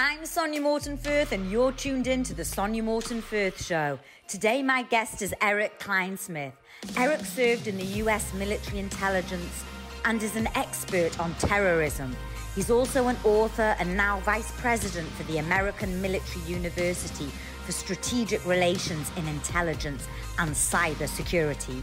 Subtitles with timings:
[0.00, 3.98] I'm Sonya Morton Firth, and you're tuned in to the Sonya Morton Firth Show.
[4.28, 6.52] Today, my guest is Erik Kleinsmith.
[6.96, 9.64] Erik served in the US military intelligence
[10.04, 12.16] and is an expert on terrorism.
[12.54, 17.28] He's also an author and now vice president for the American Military University
[17.66, 20.06] for Strategic Relations in Intelligence
[20.38, 21.82] and Cybersecurity.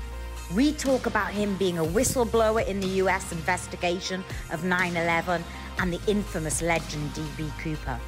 [0.54, 5.43] We talk about him being a whistleblower in the US investigation of 9 11
[5.80, 8.00] and the infamous legend DB Cooper.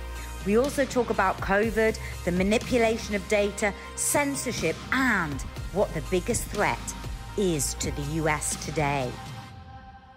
[0.46, 5.42] We also talk about COVID, the manipulation of data, censorship, and
[5.74, 6.80] what the biggest threat
[7.38, 9.12] is to the US today.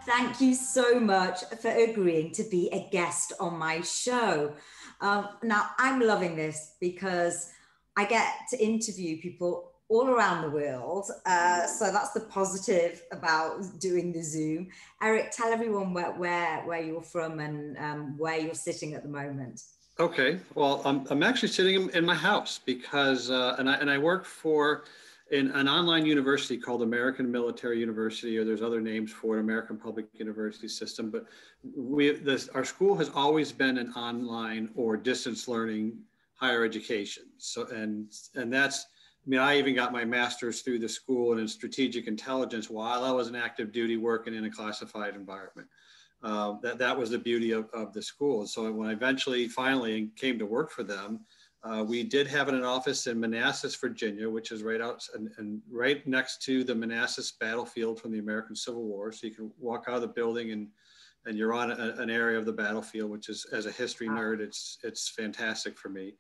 [0.07, 4.55] Thank you so much for agreeing to be a guest on my show.
[5.01, 7.51] Um, now, I'm loving this because
[7.97, 11.11] I get to interview people all around the world.
[11.27, 14.69] Uh, so that's the positive about doing the Zoom.
[15.03, 19.09] Erik, tell everyone where where, where you're from and um, where you're sitting at the
[19.09, 19.61] moment.
[19.99, 23.99] Okay, well, I'm, I'm actually sitting in my house because, uh, and, I, and I
[23.99, 24.85] work for
[25.31, 29.77] in an online university called American Military University, or there's other names for it, American
[29.77, 31.11] Public University System.
[31.11, 31.27] But
[31.77, 35.99] we, this, our school has always been an online or distance learning
[36.35, 37.25] higher education.
[37.37, 38.87] So, and and that's
[39.31, 43.13] mean, I even got my master's through the school and in strategic intelligence while I
[43.13, 45.69] was in active duty working in a classified environment.
[46.23, 48.45] Uh, that, that was the beauty of, of the school.
[48.47, 51.21] So when I eventually finally came to work for them,
[51.63, 55.61] uh, we did have an office in Manassas, Virginia, which is right out and, and,
[55.71, 59.13] right next to the Manassas battlefield from the American Civil War.
[59.13, 60.69] So you can walk out of the building and
[61.27, 64.41] and you're on a, an area of the battlefield, which is as a history nerd,
[64.41, 66.15] it's it's fantastic for me.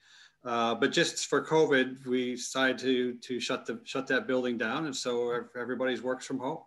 [0.45, 4.87] Uh, but just for COVID, we decided to to shut the shut that building down,
[4.87, 6.61] and so everybody's works from home.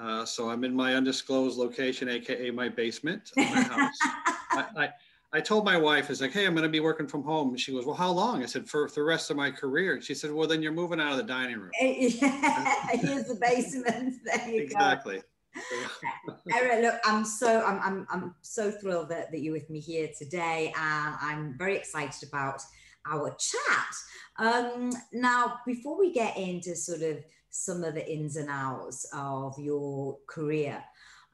[0.00, 3.98] Uh, so I'm in my undisclosed location, aka my basement, my house.
[4.52, 4.88] I, I,
[5.34, 7.60] I, told my wife, "Is like, hey, I'm going to be working from home." And
[7.60, 10.02] she goes, "Well, how long?" I said, "For, for the rest of my career." And
[10.02, 14.14] she said, "Well, then you're moving out of the dining room." Yeah, here's the basement.
[14.24, 14.64] There you go.
[14.64, 15.16] exactly.
[15.16, 15.22] go.
[16.52, 20.08] Erik, look, I'm so I'm, I'm I'm so thrilled that, that you're with me here
[20.16, 22.60] today, and I'm very excited about
[23.10, 23.94] our chat.
[24.38, 27.18] Um, now, before we get into sort of
[27.50, 30.82] some of the ins and outs of your career,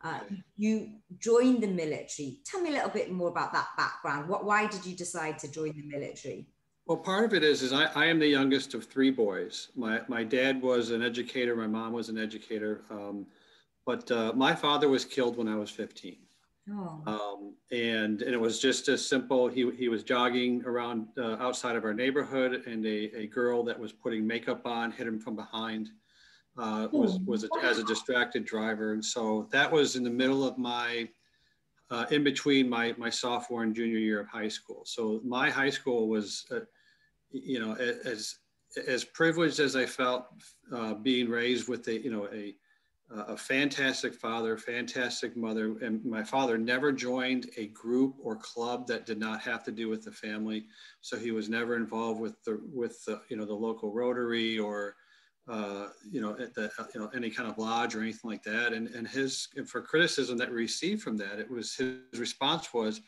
[0.03, 0.21] uh,
[0.57, 2.41] you joined the military.
[2.45, 4.29] Tell me a little bit more about that background.
[4.29, 6.49] What, why did you decide to join the military?
[6.87, 9.69] Well, part of it is, is I, I am the youngest of three boys.
[9.77, 11.55] My, my dad was an educator.
[11.55, 12.83] My mom was an educator.
[12.91, 13.27] Um,
[13.89, 16.19] but uh, my father was killed when I was 15.
[16.71, 17.03] Oh.
[17.07, 19.49] Um, and, and it was just as simple.
[19.49, 23.79] He, he was jogging around uh, outside of our neighborhood, and a, a girl that
[23.79, 25.89] was putting makeup on hit him from behind.
[26.59, 30.11] Uh, was oh, was a, as a distracted driver, and so that was in the
[30.11, 31.09] middle of my,
[31.91, 34.83] uh, in between my my sophomore and junior year of high school.
[34.85, 36.61] So my high school was, uh,
[37.31, 37.73] you know,
[38.05, 38.35] as
[38.87, 40.27] as privileged as I felt
[40.75, 42.55] uh, being raised with a you know a
[43.11, 49.07] a fantastic father, fantastic mother, and my father never joined a group or club that
[49.07, 50.67] did not have to do with the family.
[51.01, 54.95] So he was never involved with the with the you know the local Rotary or
[55.49, 58.75] uh, you know at the, you know any kind of lodge or anything like that.
[58.75, 63.01] And and his and for criticism that received from that, it was his response was,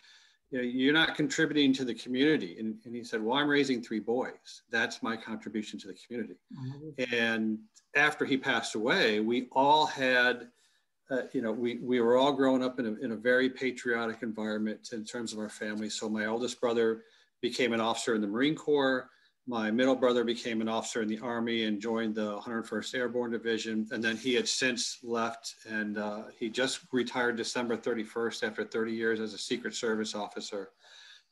[0.50, 2.56] you know, you're not contributing to the community.
[2.58, 4.62] And, and he said, well, I'm raising three boys.
[4.70, 6.34] That's my contribution to the community.
[6.52, 7.14] Mm-hmm.
[7.14, 7.58] And
[7.94, 10.48] after he passed away, we all had,
[11.10, 14.22] uh, you know, we, we were all growing up in a, in a very patriotic
[14.22, 15.88] environment in terms of our family.
[15.88, 17.02] So my oldest brother
[17.40, 19.08] became an officer in the Marine Corps.
[19.46, 23.86] My middle brother became an officer in the Army and joined the 101st Airborne Division.
[23.90, 28.92] And then he had since left and uh, he just retired December 31st after 30
[28.92, 30.70] years as a Secret Service officer.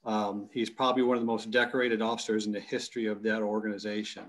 [0.04, 4.24] Um, he's probably one of the most decorated officers in the history of that organization.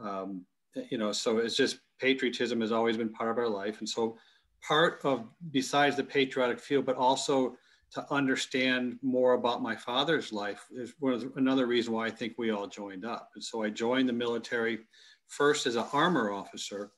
[0.00, 0.44] Um,
[0.90, 3.78] you know, so it's just patriotism has always been part of our life.
[3.78, 4.18] And so
[4.66, 7.56] part of, besides the patriotic feel, but also
[7.92, 12.10] to understand more about my father's life is one of the, another reason why I
[12.10, 13.30] think we all joined up.
[13.34, 14.80] And so I joined the military
[15.28, 16.90] first as an armor officer,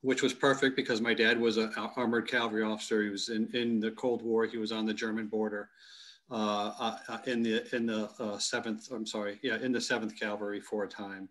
[0.00, 3.02] which was perfect because my dad was an armored cavalry officer.
[3.02, 4.46] He was in, in the Cold War.
[4.46, 5.68] He was on the German border
[6.30, 8.90] uh, uh, in the in the uh, seventh.
[8.90, 11.28] I'm sorry, yeah, in the Seventh Cavalry for a time.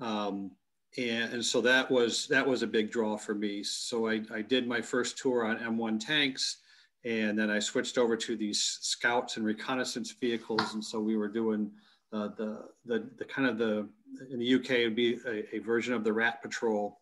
[0.00, 0.50] Um,
[0.96, 3.62] and, and, so that was that was a big draw for me.
[3.62, 6.58] So I, I did my first tour on M1 tanks
[7.04, 10.74] and then I switched over to these scouts and reconnaissance vehicles.
[10.74, 11.70] And so we were doing
[12.12, 13.88] uh, the, the, the kind of the,
[14.30, 16.98] in the UK, it would be a, a version of the Rat Patrol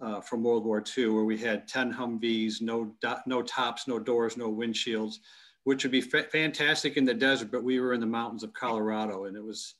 [0.00, 2.92] uh, from World War II, where we had 10 Humvees, no,
[3.26, 5.18] no tops, no doors, no windshields,
[5.62, 8.52] which would be fa- fantastic in the desert, but we were in the mountains of
[8.54, 9.74] Colorado, and it was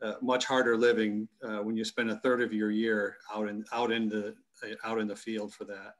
[0.00, 3.64] uh, much harder living uh, when you spend a third of your year out in
[3.72, 4.34] out in the
[4.84, 5.96] out in the field for that.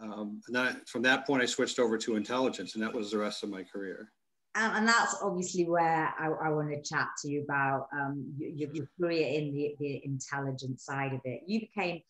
[0.00, 3.18] Um, and then from that point, I switched over to intelligence, and that was the
[3.18, 4.12] rest of my career.
[4.54, 8.70] And, and that's obviously where I, I, want to chat to you about um, your,
[8.72, 11.42] your, career in the, the intelligence side of it.
[11.46, 12.00] You became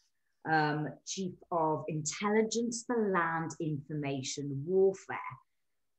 [0.51, 5.19] um, chief of intelligence for land information warfare.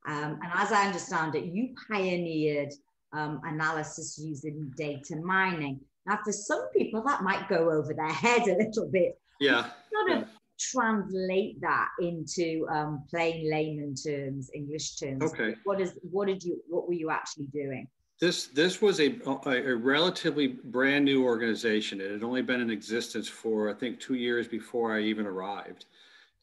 [0.08, 2.74] Um, and as I understand it, you pioneered
[3.14, 5.80] um, analysis using data mining.
[6.06, 9.20] Now, for some people, that might go over their head a little bit.
[9.40, 9.70] Yeah.
[9.92, 10.28] Sort of
[10.60, 15.24] translate that into um, plain layman terms, English terms.
[15.24, 15.56] Okay.
[15.64, 17.88] What is what did you what were you actually doing?
[18.20, 22.02] This this was a, a, a relatively brand new organization.
[22.02, 25.86] It had only been in existence for I think two years before I even arrived,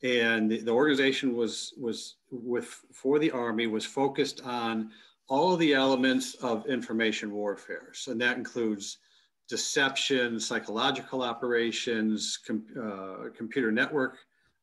[0.03, 4.91] and the, the organization was was with for the Army was focused on
[5.29, 7.89] all of the elements of information warfare.
[7.93, 8.99] So that includes
[9.49, 14.19] deception, psychological operations, com, uh, computer network,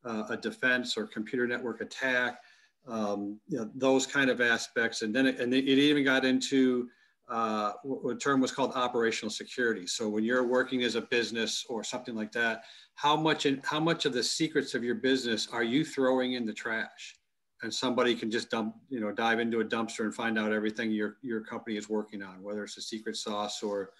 [0.06, 2.42] uh, a defense or computer network attack,
[2.88, 5.02] um, you know, those kind of aspects.
[5.02, 6.90] And then it, and it even got into
[7.30, 9.88] uh, what term was called operational security.
[9.88, 12.64] So when you're working as a business or something like that,
[12.96, 16.46] how much in, how much of the secrets of your business are you throwing in
[16.46, 17.16] the trash?
[17.62, 20.92] And somebody can just dump, you know, dive into a dumpster and find out everything
[20.92, 23.92] your your company is working on, whether it's a secret sauce or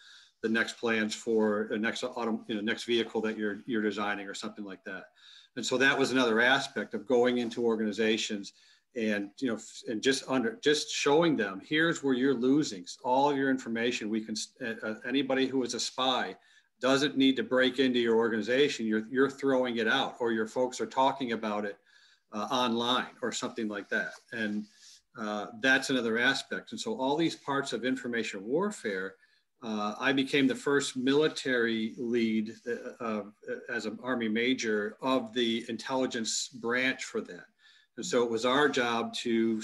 [0.44, 4.28] the next plans for the next auto, you know, next vehicle that you're you're designing
[4.28, 5.06] or something like that.
[5.56, 8.54] And so that was another aspect of going into organizations
[8.96, 9.58] and you know
[9.88, 14.10] and just under just showing them here's where you're losing all your information.
[14.10, 16.36] We can uh, uh, anybody who is a spy
[16.82, 18.86] doesn't need to break into your organization.
[18.86, 21.78] You're you're throwing it out or your folks are talking about it
[22.34, 24.12] uh, online or something like that.
[24.34, 24.66] And
[25.18, 26.72] uh, that's another aspect.
[26.72, 29.16] And so all these parts of information warfare
[29.64, 33.24] uh, I became the first military lead uh, uh,
[33.70, 37.46] as an Army major of the intelligence branch for that.
[37.96, 39.62] And so it was our job to,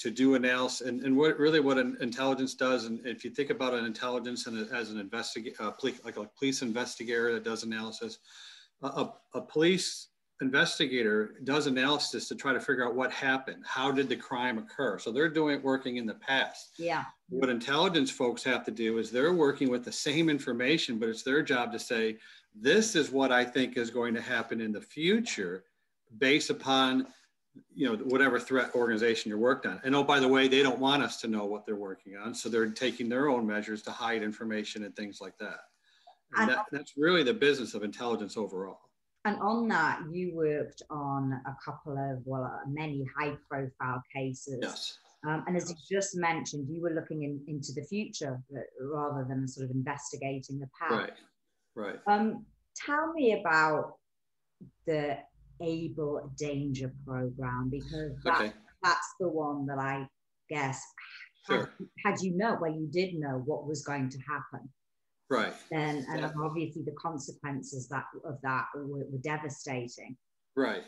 [0.00, 2.86] to do analysis and, and what really what an intelligence does.
[2.86, 5.72] And if you think about an intelligence and as an investigator, uh,
[6.04, 8.18] like a police investigator that does analysis,
[8.82, 10.08] a, a police
[10.40, 13.64] investigator does analysis to try to figure out what happened.
[13.66, 14.98] How did the crime occur?
[14.98, 16.74] So they're doing it working in the past.
[16.78, 17.04] Yeah.
[17.28, 21.22] What intelligence folks have to do is they're working with the same information, but it's
[21.22, 22.18] their job to say,
[22.54, 25.64] this is what I think is going to happen in the future
[26.18, 27.06] based upon
[27.74, 30.78] you know whatever threat organization you're worked on and oh by the way they don't
[30.78, 33.90] want us to know what they're working on so they're taking their own measures to
[33.90, 35.58] hide information and things like that
[36.36, 38.87] and that, that's really the business of intelligence overall
[39.24, 44.58] and on that, you worked on a couple of, well, uh, many high profile cases.
[44.62, 44.98] Yes.
[45.26, 49.26] Um, and as you just mentioned, you were looking in, into the future uh, rather
[49.28, 51.12] than sort of investigating the past.
[51.74, 51.98] Right, right.
[52.06, 53.94] Um, tell me about
[54.86, 55.18] the
[55.60, 58.52] Able Danger program because that, okay.
[58.84, 60.06] that's the one that I
[60.48, 60.80] guess
[61.46, 61.72] sure.
[62.04, 64.68] had, had you know, well, you did know what was going to happen.
[65.30, 65.52] Right.
[65.70, 66.30] Then, and yeah.
[66.42, 70.16] obviously the consequences that of that were, were devastating.
[70.56, 70.82] Right.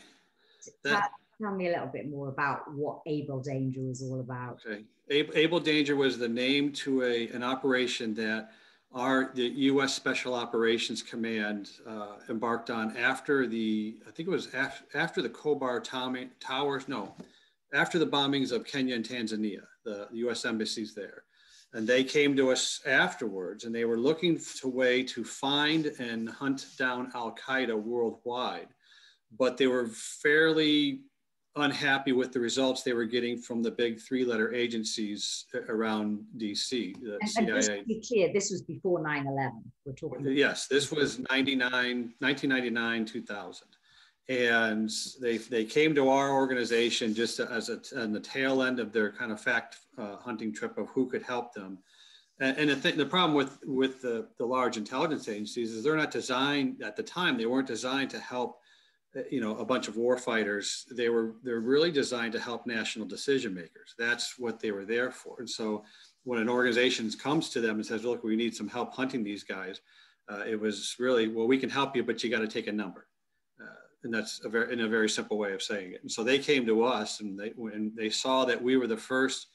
[0.83, 1.11] That,
[1.41, 4.59] tell me a little bit more about what Able Danger was all about.
[4.65, 4.83] Okay.
[5.09, 8.51] Able Danger was the name to a an operation that
[8.93, 9.93] our the U.S.
[9.93, 15.29] Special Operations Command uh, embarked on after the I think it was af- after the
[15.29, 15.83] Khobar
[16.39, 17.13] towers no
[17.73, 20.45] after the bombings of Kenya and Tanzania the, the U.S.
[20.45, 21.23] embassies there
[21.73, 25.87] and they came to us afterwards and they were looking to a way to find
[25.99, 28.67] and hunt down Al Qaeda worldwide.
[29.37, 31.01] But they were fairly
[31.55, 36.93] unhappy with the results they were getting from the big three letter agencies around DC,
[37.01, 37.45] the and, CIA.
[37.45, 39.63] And just to be clear, this was before 9 11.
[39.85, 40.25] We're talking.
[40.27, 41.69] Yes, this was 99,
[42.19, 43.67] 1999, 2000
[44.31, 48.93] and they, they came to our organization just as a, on the tail end of
[48.93, 51.77] their kind of fact uh, hunting trip of who could help them.
[52.39, 55.97] And, and the, th- the problem with, with the, the large intelligence agencies is they're
[55.97, 58.59] not designed at the time, they weren't designed to help
[59.17, 60.85] uh, you know a bunch of war fighters.
[60.89, 63.93] They were they're really designed to help national decision makers.
[63.99, 65.35] That's what they were there for.
[65.39, 65.83] And so
[66.23, 69.43] when an organization comes to them and says look we need some help hunting these
[69.43, 69.81] guys
[70.29, 72.71] uh, it was really well we can help you but you got to take a
[72.71, 73.07] number
[74.03, 76.01] and that's a very in a very simple way of saying it.
[76.01, 78.97] And so they came to us, and they when they saw that we were the
[78.97, 79.47] first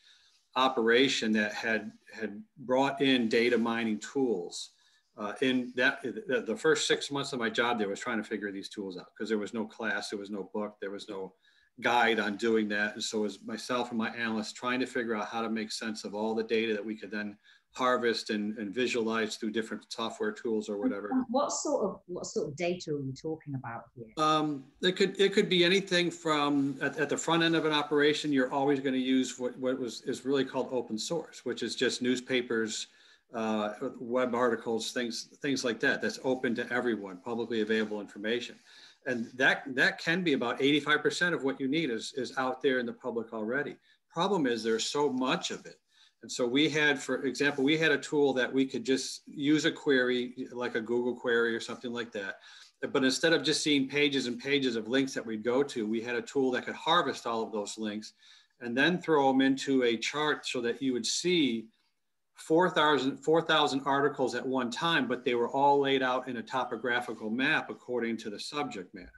[0.54, 4.70] operation that had had brought in data mining tools.
[5.18, 8.52] Uh, in that the, first six months of my job there was trying to figure
[8.52, 11.32] these tools out because there was no class, there was no book, there was no
[11.80, 12.92] guide on doing that.
[12.94, 16.04] And so as myself and my analysts trying to figure out how to make sense
[16.04, 17.36] of all the data that we could then
[17.76, 21.10] harvest and, and visualize through different software tools or whatever.
[21.28, 24.06] What sort of what sort of data are we talking about here?
[24.16, 27.72] Um, it could it could be anything from at, at the front end of an
[27.72, 28.32] operation.
[28.32, 31.76] You're always going to use what, what was is really called open source, which is
[31.76, 32.86] just newspapers,
[33.34, 36.00] uh, web articles, things things like that.
[36.00, 38.56] That's open to everyone, publicly available information,
[39.04, 42.78] and that that can be about 85% of what you need is is out there
[42.78, 43.76] in the public already.
[44.10, 45.78] Problem is there's so much of it
[46.26, 49.64] and so we had, for example, we had a tool that we could just use
[49.64, 52.40] a query, like a Google query or something like that.
[52.82, 56.00] But instead of just seeing pages and pages of links that we'd go to, we
[56.00, 58.14] had a tool that could harvest all of those links
[58.60, 61.68] and then throw them into a chart so that you would see
[62.34, 63.46] 4,000 4,
[63.86, 68.16] articles at one time, but they were all laid out in a topographical map according
[68.16, 69.12] to the subject matter.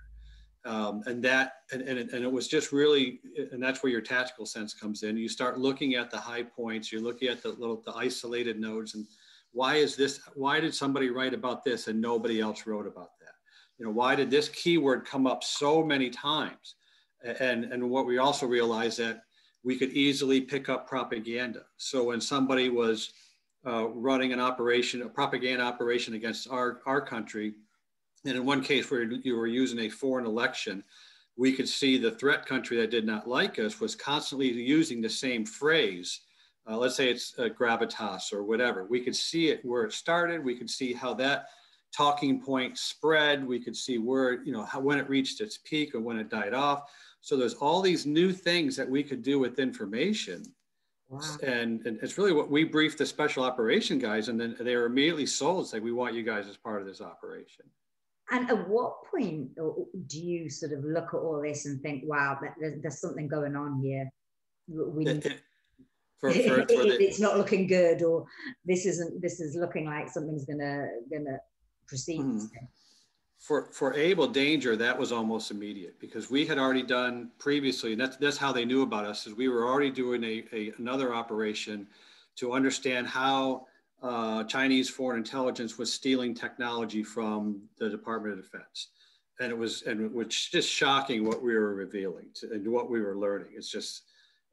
[0.64, 3.20] Um, and that and, and, it, and it was just really
[3.52, 5.16] and that's where your tactical sense comes in.
[5.16, 8.94] You start looking at the high points you're looking at the little the isolated nodes
[8.94, 9.06] and
[9.52, 13.34] why is this why did somebody write about this and nobody else wrote about that?
[13.78, 16.74] You know why did this keyword come up so many times?
[17.22, 19.22] And and what we also realized that
[19.62, 21.62] we could easily pick up propaganda.
[21.76, 23.12] So when somebody was
[23.66, 27.54] uh, running an operation a propaganda operation against our our country
[28.28, 30.85] and in one case where you were using a foreign election,
[31.37, 35.08] we could see the threat country that did not like us was constantly using the
[35.08, 36.20] same phrase.
[36.68, 38.85] Uh, let's say it's uh, gravitas or whatever.
[38.85, 40.44] We could see it where it started.
[40.44, 41.47] We could see how that
[41.97, 43.47] talking point spread.
[43.47, 46.28] We could see where, you know, how, when it reached its peak or when it
[46.28, 46.90] died off.
[47.20, 50.44] So there's all these new things that we could do with information.
[51.08, 51.20] Wow.
[51.42, 54.85] And, and it's really what we briefed the special operation guys, and then they were
[54.85, 55.64] immediately sold.
[55.64, 57.64] It's like, we want you guys as part of this operation.
[58.30, 62.38] And at what point do you sort of look at all this and think, wow,
[62.61, 64.11] there's, there's something going on here?
[64.68, 65.23] We need
[66.20, 68.26] for, for, for the, it's not looking good, or
[68.64, 69.23] this isn't.
[69.23, 71.38] This is looking like something's gonna gonna
[71.87, 72.20] proceed.
[72.20, 72.38] Hmm.
[73.38, 78.00] For for Able Danger, that was almost immediate because we had already done previously, and
[78.00, 79.26] that's that's how they knew about us.
[79.26, 81.87] Is we were already doing a, a another operation
[82.37, 83.67] to understand how
[84.02, 88.88] uh, Chinese foreign intelligence was stealing technology from the Department of Defense.
[89.40, 92.90] And it was, and which is just shocking what we were revealing to, and what
[92.90, 93.48] we were learning.
[93.54, 94.02] It's just,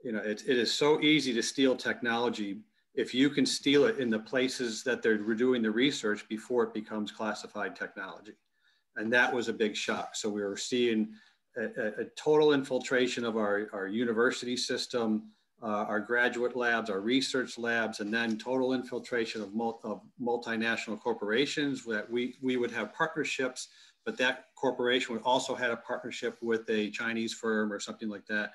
[0.03, 2.59] you know, it, it is so easy to steal technology
[2.93, 6.73] if you can steal it in the places that they're doing the research before it
[6.73, 8.33] becomes classified technology.
[8.95, 10.15] And that was a big shock.
[10.15, 11.09] So we were seeing
[11.57, 15.31] a, a total infiltration of our, our university system,
[15.61, 20.99] uh, our graduate labs, our research labs, and then total infiltration of, mul of, multinational
[20.99, 23.69] corporations that we, we would have partnerships,
[24.05, 28.25] but that corporation would also had a partnership with a Chinese firm or something like
[28.27, 28.53] that.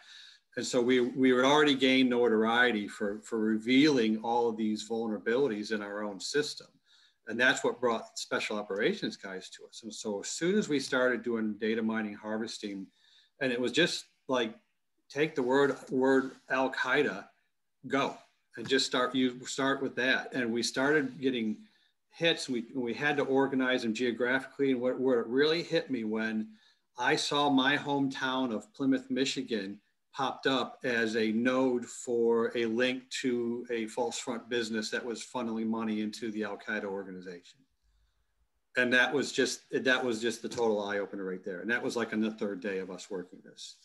[0.57, 5.73] And so we, we would already gain notoriety for, for revealing all of these vulnerabilities
[5.73, 6.67] in our own system.
[7.29, 9.83] And that's what brought special operations guys to us.
[9.85, 12.87] And so as soon as we started doing data mining harvesting,
[13.41, 14.55] and it was just like
[15.11, 17.27] take the word word Al Qaeda,
[17.87, 18.17] go
[18.57, 19.15] and just start.
[19.15, 21.59] You start with that, and we started getting
[22.11, 22.49] hits.
[22.49, 26.49] We we had to organize them geographically, and what where it really hit me when
[26.99, 29.81] I saw my hometown of Plymouth, Michigan,
[30.13, 35.23] popped up as a node for a link to a false front business that was
[35.23, 37.59] funneling money into the Al Qaeda organization.
[38.77, 41.61] And that was just that was just the total eye opener right there.
[41.61, 43.77] And that was like on the third day of us working this.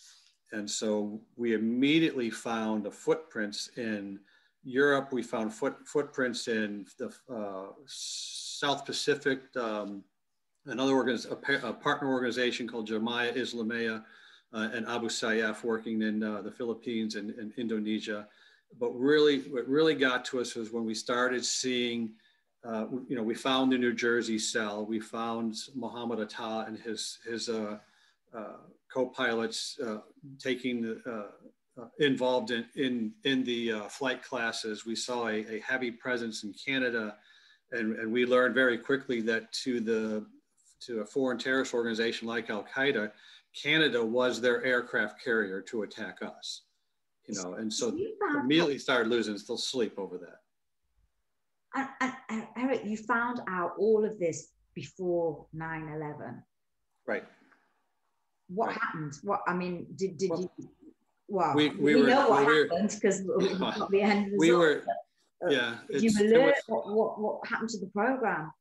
[0.55, 4.19] And so we immediately found the footprints in
[4.63, 5.11] Europe.
[5.11, 10.01] We found foot, footprints in the uh, South Pacific, um,
[10.65, 14.03] another organiz- a, a, partner organization called Jemaah Islamiyah
[14.53, 18.25] uh, and Abu Sayyaf working in uh, the Philippines and, and, Indonesia.
[18.79, 22.13] But really, what really got to us was when we started seeing,
[22.63, 27.19] uh, you know, we found the New Jersey cell, we found Muhammad Atta and his,
[27.29, 27.77] his uh,
[28.95, 29.97] co-pilots uh,
[30.39, 34.85] taking uh, involved in, in, in the flight classes.
[34.85, 37.17] We saw a, a, heavy presence in Canada,
[37.71, 40.25] and, and we learned very quickly that to the
[40.81, 43.11] to a foreign terrorist organization like Al Qaeda,
[43.61, 46.63] Canada was their aircraft carrier to attack us.
[47.27, 47.97] You know, and so
[48.43, 50.41] immediately started losing still sleep over that.
[51.73, 56.43] And, and, and, Erik, you found out all of this before 9 11.
[57.07, 57.25] Right
[58.47, 59.13] what happened?
[59.23, 60.69] What I mean, did did well, you?
[61.27, 64.39] Well, we, we, we were, know what we happened because the end result.
[64.39, 64.83] We were,
[65.43, 65.75] uh, yeah.
[65.89, 66.55] Did you alert?
[66.67, 68.51] Was, what, what what happened to the program?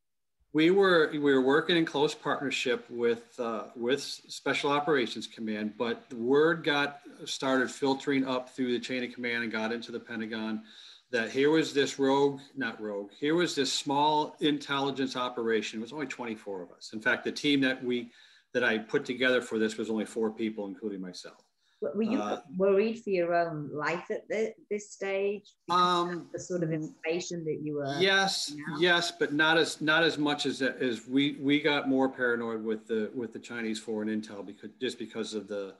[0.55, 6.09] we were we were working in close partnership with uh, with Special Operations Command, but
[6.09, 10.01] the word got started filtering up through the chain of command and got into the
[10.01, 10.63] Pentagon
[11.11, 15.81] that here was this rogue, not rogue, here was this small intelligence operation.
[15.81, 16.91] It was only 24 of us.
[16.93, 18.11] In fact, the team that we
[18.55, 21.45] that I put together for this was only four people, including myself.
[21.83, 25.53] Were you uh, worried for your own life at the, this stage?
[25.69, 28.01] Um, the sort of information that you were.
[28.01, 32.65] Yes, yes, but not as not as much as as we we got more paranoid
[32.65, 35.75] with the with the Chinese foreign intel because just because of the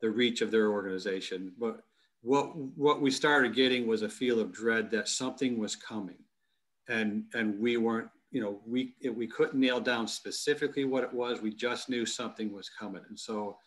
[0.00, 1.52] the reach of their organization.
[1.58, 1.82] But
[2.22, 6.22] what what we started getting was a feel of dread that something was coming,
[6.88, 11.40] and and we weren't you know we we couldn't nail down specifically what it was.
[11.40, 13.58] We just knew something was coming, and so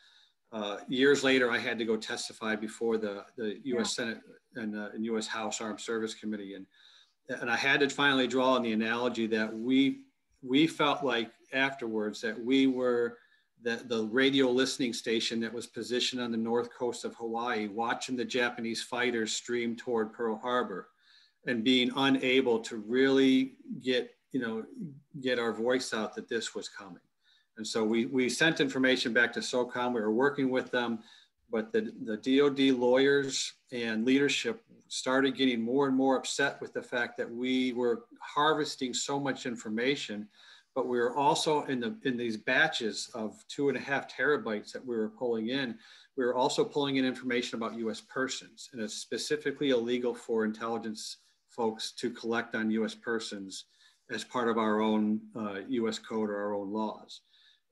[0.51, 3.97] uh, years later, I had to go testify before the, the U.S.
[3.97, 4.05] Yeah.
[4.05, 4.21] Senate
[4.55, 5.25] and, uh, and U.S.
[5.25, 6.65] House Armed Service Committee, and
[7.39, 10.01] and I had to finally draw on the analogy that we
[10.41, 13.17] we felt like afterwards that we were
[13.61, 18.17] the, the radio listening station that was positioned on the north coast of Hawaii, watching
[18.17, 20.89] the Japanese fighters stream toward Pearl Harbor,
[21.45, 24.63] and being unable to really get you know
[25.21, 27.01] get our voice out that this was coming.
[27.57, 29.93] And so we, we sent information back to SOCOM.
[29.93, 30.99] We were working with them,
[31.51, 36.81] but the, the DOD lawyers and leadership started getting more and more upset with the
[36.81, 40.27] fact that we were harvesting so much information,
[40.75, 44.71] but we were also in, the, in these batches of two and a half terabytes
[44.71, 45.77] that we were pulling in.
[46.17, 51.17] We were also pulling in information about US persons, and it's specifically illegal for intelligence
[51.49, 53.65] folks to collect on US persons
[54.11, 57.21] as part of our own uh, US code or our own laws.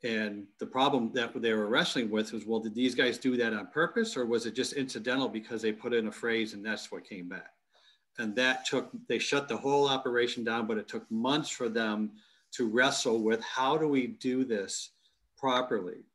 [0.04, 3.54] And the problem that they were wrestling with was, well, did these guys do that
[3.54, 6.92] on purpose or was it just incidental because they put in a phrase and that's
[6.92, 7.52] what came back?
[8.18, 12.12] And that took, they shut the whole operation down, but it took months for them
[12.52, 14.92] to wrestle with how do we do this
[15.38, 16.06] properly?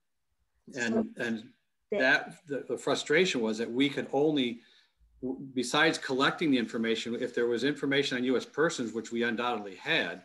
[0.79, 1.45] And, and
[1.93, 4.61] that, the, the frustration was that we could only,
[5.55, 10.23] besides collecting the information, if there was information on US persons, which we undoubtedly had,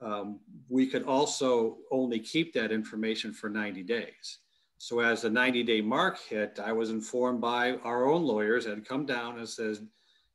[0.00, 4.38] um, we could also only keep that information for 90 days.
[4.78, 8.76] So as the 90 day mark hit, I was informed by our own lawyers that
[8.76, 9.82] had come down and says,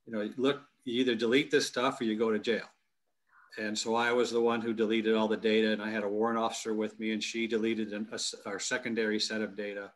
[0.06, 2.66] you know, look, you either delete this stuff or you go to jail.
[3.58, 6.10] And so I was the one who deleted all the data and I had a
[6.10, 9.92] warrant officer with me and she deleted an, a, our secondary set of data.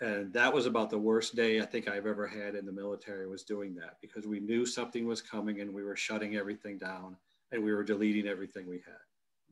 [0.00, 3.26] And that was about the worst day I think I've ever had in the military
[3.28, 7.16] was doing that because we knew something was coming and we were shutting everything down
[7.52, 8.94] and we were deleting everything we had.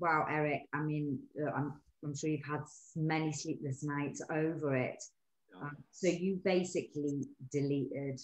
[0.01, 0.63] Wow, Erik.
[0.73, 2.63] I mean, uh, I'm, I'm sure you've had
[2.97, 5.03] many sleepless nights over it.
[5.53, 5.67] Yeah.
[5.67, 8.21] Um, so you basically deleted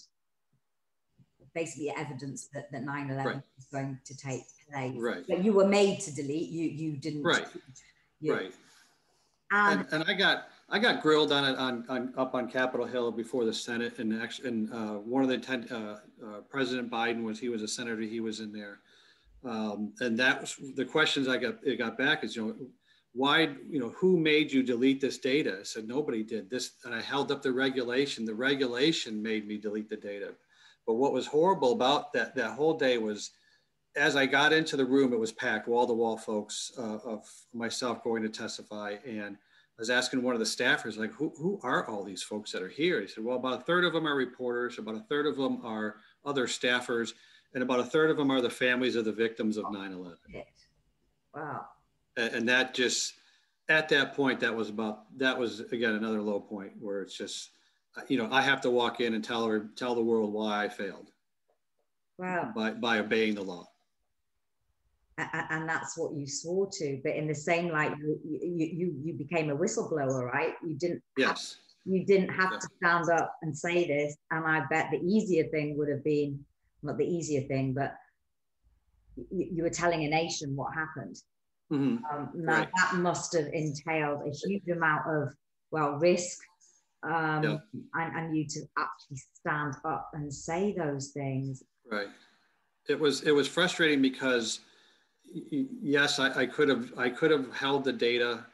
[1.53, 3.35] basically evidence that, that 9-11 right.
[3.55, 4.95] was going to take place.
[4.97, 5.23] Right.
[5.27, 6.49] But you were made to delete.
[6.49, 7.23] You you didn't.
[7.23, 7.47] Right.
[8.19, 8.53] You, right.
[9.51, 12.85] And, and, and I got I got grilled on it on, on up on Capitol
[12.85, 17.23] Hill before the Senate, and actually, and uh, one of the uh, uh, President Biden
[17.23, 18.01] was he was a senator.
[18.01, 18.79] He was in there,
[19.45, 22.55] um, and that was the questions I got, it got back is, you know,
[23.13, 25.57] why, you know, who made you delete this data?
[25.61, 26.71] I said, nobody did this.
[26.83, 28.25] And I held up the regulation.
[28.25, 30.33] The regulation made me delete the data.
[30.85, 33.31] But what was horrible about that, that whole day was
[33.95, 37.29] as I got into the room, it was packed, wall to wall folks uh, of
[37.53, 38.95] myself going to testify.
[39.07, 42.51] And I was asking one of the staffers, like, who, who are all these folks
[42.51, 43.01] that are here?
[43.01, 45.59] He said, well, about a third of them are reporters, about a third of them
[45.63, 47.13] are other staffers
[47.55, 50.13] and about a third of them are the families of the victims of 9-11
[51.33, 51.65] wow.
[52.17, 53.13] And, and that just
[53.69, 57.49] at that point that was about that was again another low point where it's just
[58.07, 60.69] you know i have to walk in and tell her tell the world why i
[60.69, 61.09] failed
[62.19, 62.51] wow.
[62.55, 63.65] by by obeying the law
[65.17, 69.49] and that's what you swore to but in the same light you you you became
[69.49, 73.87] a whistleblower right you didn't yes have, you didn't have to stand up and say
[73.87, 76.37] this and i bet the easier thing would have been
[76.85, 77.95] not the easier thing, but
[79.15, 81.17] you, you were telling a nation what happened.
[81.71, 82.05] Mm-hmm.
[82.05, 82.69] Um, now right.
[82.77, 85.33] that must have entailed a huge amount of
[85.71, 86.37] well risk,
[87.03, 87.57] um, yeah.
[87.95, 91.63] and, and you to actually stand up and say those things.
[91.91, 92.07] Right.
[92.87, 94.59] It was it was frustrating because
[95.51, 98.45] yes, I, I could have I could have held the data,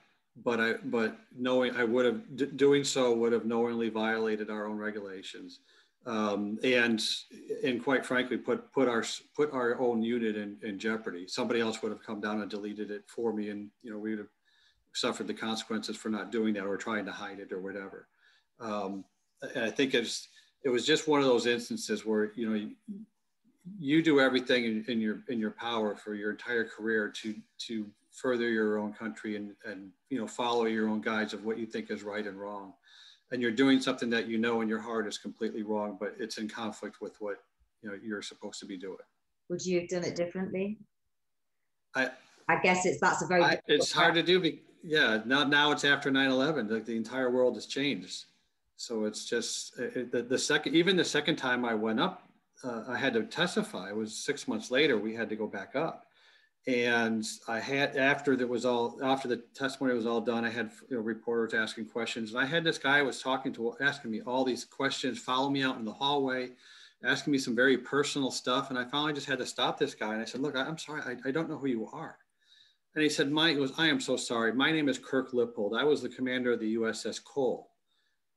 [0.44, 4.68] but I but knowing I would have d- doing so would have knowingly violated our
[4.68, 5.60] own regulations
[6.06, 7.02] um, and
[7.64, 9.04] and quite frankly put put our
[9.36, 11.28] put our own unit in, in jeopardy.
[11.28, 14.12] Somebody else would have come down and deleted it for me, and you know we
[14.12, 14.28] would have
[14.94, 18.08] suffered the consequences for not doing that or trying to hide it or whatever.
[18.60, 19.06] Um,
[19.56, 20.28] and I think it's
[20.64, 22.70] it was just one of those instances where you know
[23.80, 27.88] you do everything in, in, your in your power for your entire career to to
[28.12, 31.66] further your own country and and you know follow your own guides of what you
[31.66, 32.74] think is right and wrong.
[33.32, 36.38] And you're doing something that you know in your heart is completely wrong but it's
[36.38, 37.38] in conflict with what
[37.82, 38.98] you know you're supposed to be doing.
[39.50, 40.78] Would you have done it differently?
[41.96, 42.10] I
[42.48, 45.72] i guess it's that's a very I, it's hard to do be, yeah now now
[45.72, 48.26] it's after 9-11 like the entire world has changed.
[48.78, 52.31] So it's just it, the, the second even the second time i went up
[52.64, 53.90] uh, i had to testify.
[53.90, 56.06] It was six months later we had to go back up.
[56.68, 60.70] And I had after that was all after the testimony was all done, I had
[60.90, 64.22] you know, reporters asking questions, and I had this guy was talking to asking me
[64.22, 66.52] all these questions, follow me out in the hallway,
[67.04, 70.14] asking me some very personal stuff, and I finally just had to stop this guy,
[70.14, 72.18] and I said, look, I, am sorry, I, I, don't know who you are,
[72.94, 75.84] and he said, my was I am so sorry, my name is Kirk Lippold, I
[75.84, 77.71] was the commander of the USS Cole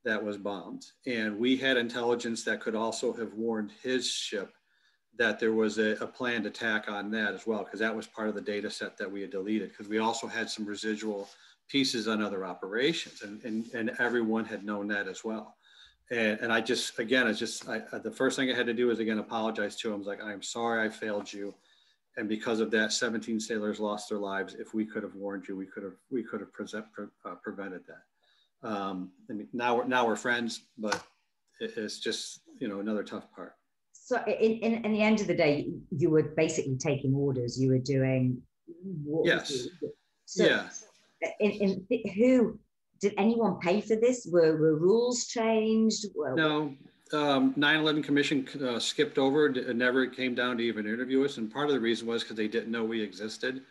[0.05, 4.53] that was bombed, and we had intelligence that could also have warned his ship
[5.17, 8.27] that there was a, a, planned attack on that as well, because that was part
[8.27, 11.29] of the data set that we had deleted, because we also had some residual
[11.69, 15.55] pieces on other operations, and, and, and everyone had known that as well.
[16.11, 18.91] And, and I just, again, it's just, I, the first thing I had to do
[18.91, 19.95] is again apologize to him.
[19.95, 21.53] I was like, I'm sorry I failed you.
[22.17, 24.53] And because of that, 17 sailors lost their lives.
[24.53, 27.81] If we could have warned you, we could have, we could have pre- uh, prevented
[27.87, 28.03] that.
[28.65, 31.01] Um, I mean, now we're, now we're friends, but
[31.59, 33.53] it, it's just, you know, another tough part.
[33.93, 37.59] So in, in, in, the end of the day you were basically taking orders.
[37.59, 38.41] You were doing
[39.23, 39.67] yes.
[40.25, 40.69] so yeah.
[41.39, 41.51] in,
[41.89, 42.59] in who
[43.01, 44.27] did anyone pay for this?
[44.31, 46.05] Were, were rules changed?
[46.15, 46.75] No.
[47.13, 49.47] Um, 9-11 commission uh, skipped over.
[49.47, 51.37] And never came down to even interview us.
[51.37, 53.61] And part of the reason was because they didn't know we existed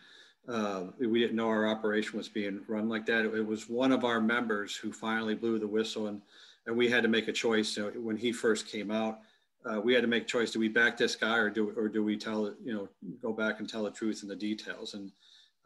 [0.48, 4.04] uh, we didn't know our operation was being run like that it, was one of
[4.04, 6.20] our members who finally blew the whistle and
[6.66, 9.20] and we had to make a choice you know, when he first came out
[9.64, 11.88] uh, we had to make a choice: do we back this guy, or do or
[11.88, 12.54] do we tell?
[12.62, 12.88] You know,
[13.22, 14.94] go back and tell the truth and the details.
[14.94, 15.10] And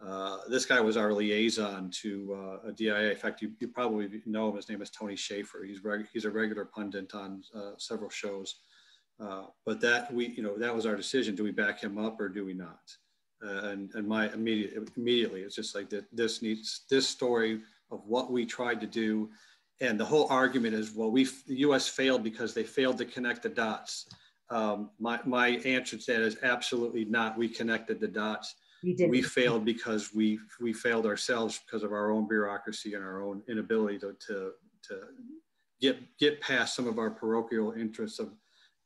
[0.04, 3.10] uh, this guy was our liaison to uh, a DIA.
[3.10, 4.56] In fact, you, you, probably know him.
[4.56, 5.64] His name is Tony Shaffer.
[5.64, 8.60] He's reg- he's a regular pundit on uh, several shows.
[9.20, 12.20] Uh, but that we, you know, that was our decision: do we back him up
[12.20, 12.96] or do we not?
[13.44, 16.04] Uh, and and my immediate immediately, it's just like that.
[16.12, 19.30] This needs this story of what we tried to do
[19.80, 21.88] and the whole argument is, well, we the U.S.
[21.88, 24.06] failed because they failed to connect the dots.
[24.50, 27.38] Um, my my answer to that is absolutely not.
[27.38, 28.54] We connected the dots.
[29.08, 33.42] We failed because we we failed ourselves because of our own bureaucracy and our own
[33.48, 34.52] inability to to,
[34.88, 35.00] to
[35.80, 38.32] get get past some of our parochial interests of,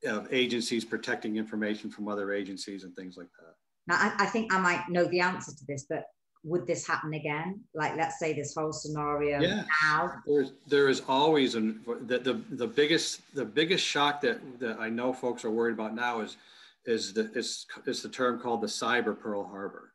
[0.06, 3.54] of agencies protecting information from other agencies and things like that.
[3.86, 6.04] Now, I, I think I might know the answer to this, but
[6.44, 7.60] would this happen again?
[7.74, 9.64] Like, let's say this whole scenario yeah.
[9.82, 10.12] now.
[10.26, 14.88] There's, there is always an, the, the, the biggest the biggest shock that, that I
[14.88, 16.36] know folks are worried about now is
[16.84, 19.92] is the is, is the term called the cyber Pearl Harbor,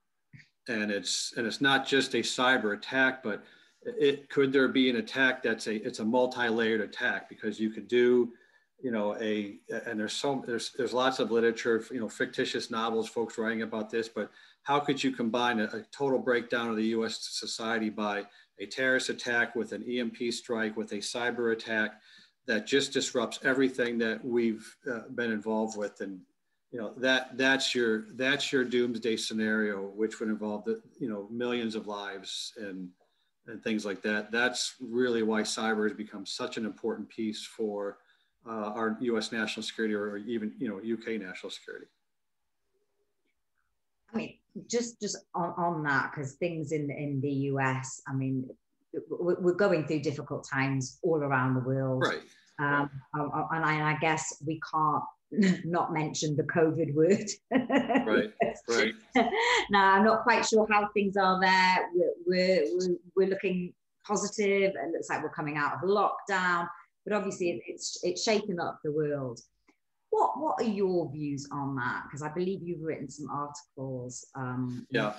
[0.69, 3.43] and it's and it's not just a cyber attack, but
[3.84, 7.88] it could there be an attack that's a it's a multi-layered attack because you could
[7.89, 8.32] do
[8.82, 13.10] you know a and there's so there's there's lots of literature you know fictitious novels
[13.10, 14.30] folks writing about this but
[14.68, 18.26] how could you combine a, a, total breakdown of the US society by
[18.60, 22.02] a terrorist attack with an EMP strike, with a cyber attack
[22.48, 26.02] that just disrupts everything that we've uh, been involved with?
[26.02, 26.20] And
[26.72, 31.30] you know that that's your that's your doomsday scenario, which would involve the you know
[31.32, 32.90] millions of lives and
[33.48, 34.34] and things like that.
[34.34, 38.00] That's really why cyber has become such an important piece for
[38.48, 39.32] uh, our U.S.
[39.32, 41.88] national security or even you know UK national security.
[44.14, 48.50] I mean, just just on, on that because things in in the us i mean
[49.10, 52.22] we're going through difficult times all around the world right
[52.60, 55.04] um, and, I, I guess we can't
[55.66, 57.30] not mention the COVID word.
[57.52, 58.34] right,
[58.70, 58.94] right.
[59.70, 61.90] now, I'm not quite sure how things are there.
[62.26, 63.74] We're, we're, we're, looking
[64.06, 64.72] positive.
[64.72, 66.68] It looks like we're coming out of lockdown,
[67.08, 69.39] but obviously it's, it's shaken up the world.
[70.10, 72.04] What what are your views on that?
[72.06, 74.26] Because I believe you've written some articles.
[74.36, 75.13] Um, yeah.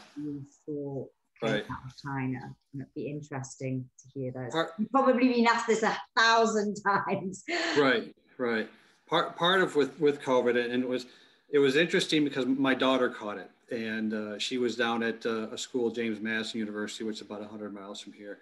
[0.66, 1.06] For
[1.42, 1.64] right.
[2.02, 2.40] China,
[2.72, 4.50] and it'd be interesting to hear those.
[4.50, 7.44] Part, You've probably been asked this a thousand times.
[7.78, 8.68] Right, right.
[9.06, 11.06] Part part of with with COVID, and it was
[11.50, 15.48] it was interesting because my daughter caught it, and uh, she was down at uh,
[15.52, 18.38] a school, James Madison University, which is about 100 miles from here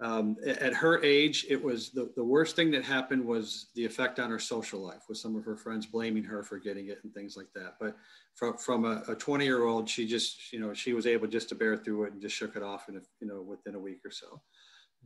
[0.00, 4.18] um, at her age, it was the, the worst thing that happened was the effect
[4.18, 7.14] on her social life with some of her friends blaming her for getting it and
[7.14, 7.74] things like that.
[7.78, 7.96] But
[8.34, 11.54] from, from a 20 year old, she just, you know, she was able just to
[11.54, 14.00] bear through it and just shook it off in a, you know, within a week
[14.04, 14.42] or so.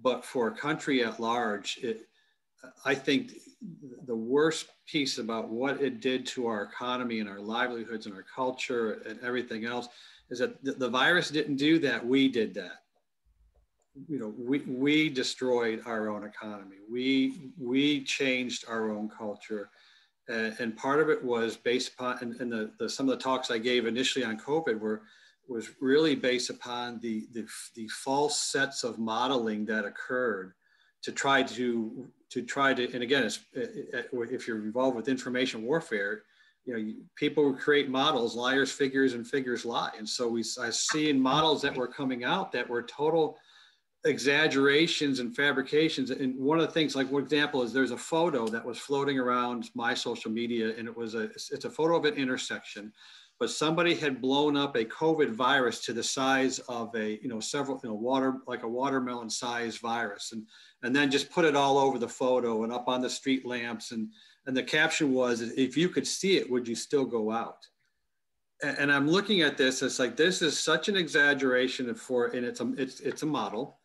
[0.01, 2.07] But for a country at large, it,
[2.85, 3.33] I think
[4.07, 8.25] the worst piece about what it did to our economy and our livelihoods and our
[8.35, 9.89] culture and everything else
[10.31, 12.05] is that the, the virus didn't do that.
[12.05, 12.83] We did that.
[14.07, 16.77] You know, we, we destroyed our own economy.
[16.91, 19.71] We, we changed our own culture.
[20.31, 23.23] Uh, and part of it was based upon, and, and the, the, some of the
[23.23, 25.03] talks I gave initially on COVID were,
[25.49, 30.53] was really based upon the, the, the false sets of modeling that occurred
[31.03, 36.23] to try to to try to and again if you're involved with information warfare
[36.65, 41.21] you know people create models liars figures and figures lie and so we i seen
[41.21, 43.39] models that were coming out that were total
[44.05, 48.47] exaggerations and fabrications and one of the things like one example is there's a photo
[48.47, 52.05] that was floating around my social media and it was a it's a photo of
[52.05, 52.93] an intersection
[53.39, 57.39] but somebody had blown up a COVID virus to the size of a, you know,
[57.39, 60.45] several, you know, water, like a watermelon size virus and,
[60.83, 63.93] and then just put it all over the photo and up on the street lamps.
[63.93, 64.09] And,
[64.47, 67.65] and the caption was, if you could see it, would you still go out?
[68.61, 72.45] And, and I'm looking at this, it's like, this is such an exaggeration for, and
[72.45, 73.79] it's a, it's, it's a model.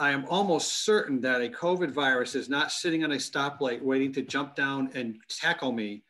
[0.00, 4.12] I am almost certain that a COVID virus is not sitting on a stoplight waiting
[4.14, 6.02] to jump down and tackle me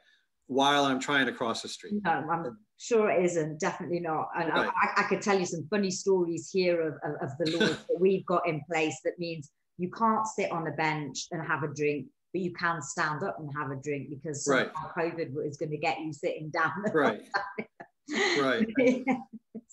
[0.47, 1.95] while I'm trying to cross the street.
[2.05, 3.61] No, I'm sure it isn't.
[3.61, 4.29] Definitely not.
[4.39, 4.69] And right.
[4.69, 8.01] I, I, could tell you some funny stories here of, of, of the laws that
[8.01, 11.75] we've got in place that means you can't sit on a bench and have a
[11.75, 14.71] drink, but you can stand up and have a drink because right.
[14.97, 16.73] COVID is going to get you sitting down.
[16.93, 17.23] Right.
[18.41, 18.69] right.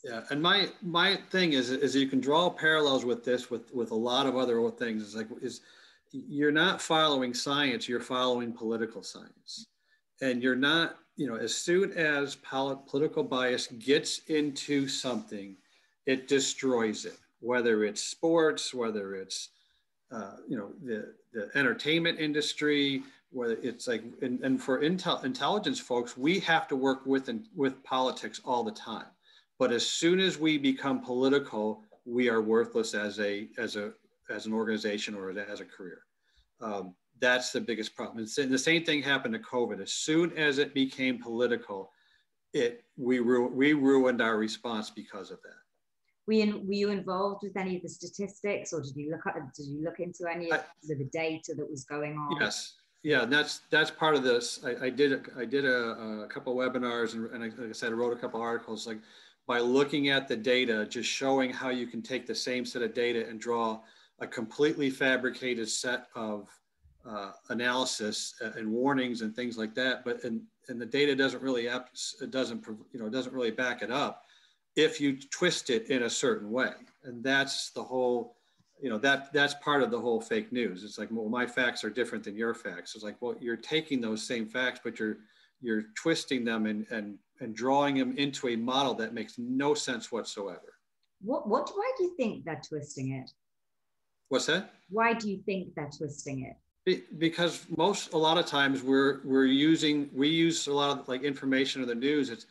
[0.03, 0.23] yeah.
[0.29, 3.95] And my my thing is is you can draw parallels with this with with a
[3.95, 5.01] lot of other things.
[5.03, 5.61] Is like is
[6.13, 9.67] you're not following science, you're following political science
[10.21, 15.55] and you're not, you know, as soon as political bias gets into something,
[16.05, 19.49] it destroys it, whether it's sports, whether it's,
[20.11, 25.79] uh, you know, the, the entertainment industry, whether it's like, and, and for intel, intelligence
[25.79, 29.07] folks, we have to work with, and, with politics all the time.
[29.59, 33.93] But as soon as we become political, we are worthless as a, as a,
[34.29, 36.01] as an organization or as a career.
[36.61, 38.25] Um, that's the biggest problem.
[38.37, 39.81] And the same thing happened to COVID.
[39.81, 41.91] As soon as it became political,
[42.53, 45.59] it we ru- we ruined our response because of that.
[46.27, 49.35] Were you, were you involved with any of the statistics, or did you look at
[49.55, 52.37] did you look into any of I, the data that was going on?
[52.39, 54.61] Yes, yeah, that's that's part of this.
[54.65, 57.73] I, I did a, I did a, a couple webinars, and, and I, like I
[57.73, 58.87] said, I wrote a couple articles.
[58.87, 58.99] Like
[59.45, 62.93] by looking at the data, just showing how you can take the same set of
[62.93, 63.81] data and draw
[64.19, 66.47] a completely fabricated set of
[67.05, 71.65] uh, analysis and warnings and things like that, but and and the data doesn't really
[71.65, 74.23] it doesn't you know it doesn't really back it up
[74.77, 76.71] if you twist it in a certain way,
[77.03, 78.37] and that's the whole
[78.83, 80.83] you know that that's part of the whole fake news.
[80.83, 82.95] It's like well my facts are different than your facts.
[82.95, 85.19] It's like well you're taking those same facts, but you're
[85.61, 90.11] you're twisting them and and and drawing them into a model that makes no sense
[90.11, 90.73] whatsoever.
[91.21, 93.31] What what why do you think they're twisting it?
[94.27, 94.73] What's that?
[94.89, 96.57] Why do you think they're twisting it?
[97.17, 101.23] because most a lot of times we're we're using we use a lot of like
[101.23, 102.45] information or the news it's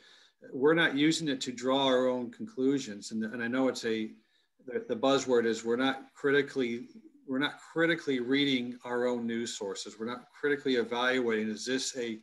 [0.55, 4.11] we're not using it to draw our own conclusions and, and i know it's a
[4.67, 6.89] the, the buzzword is we're not critically
[7.29, 9.99] we're not critically reading our own news sources.
[9.99, 12.21] We're not critically evaluating is this a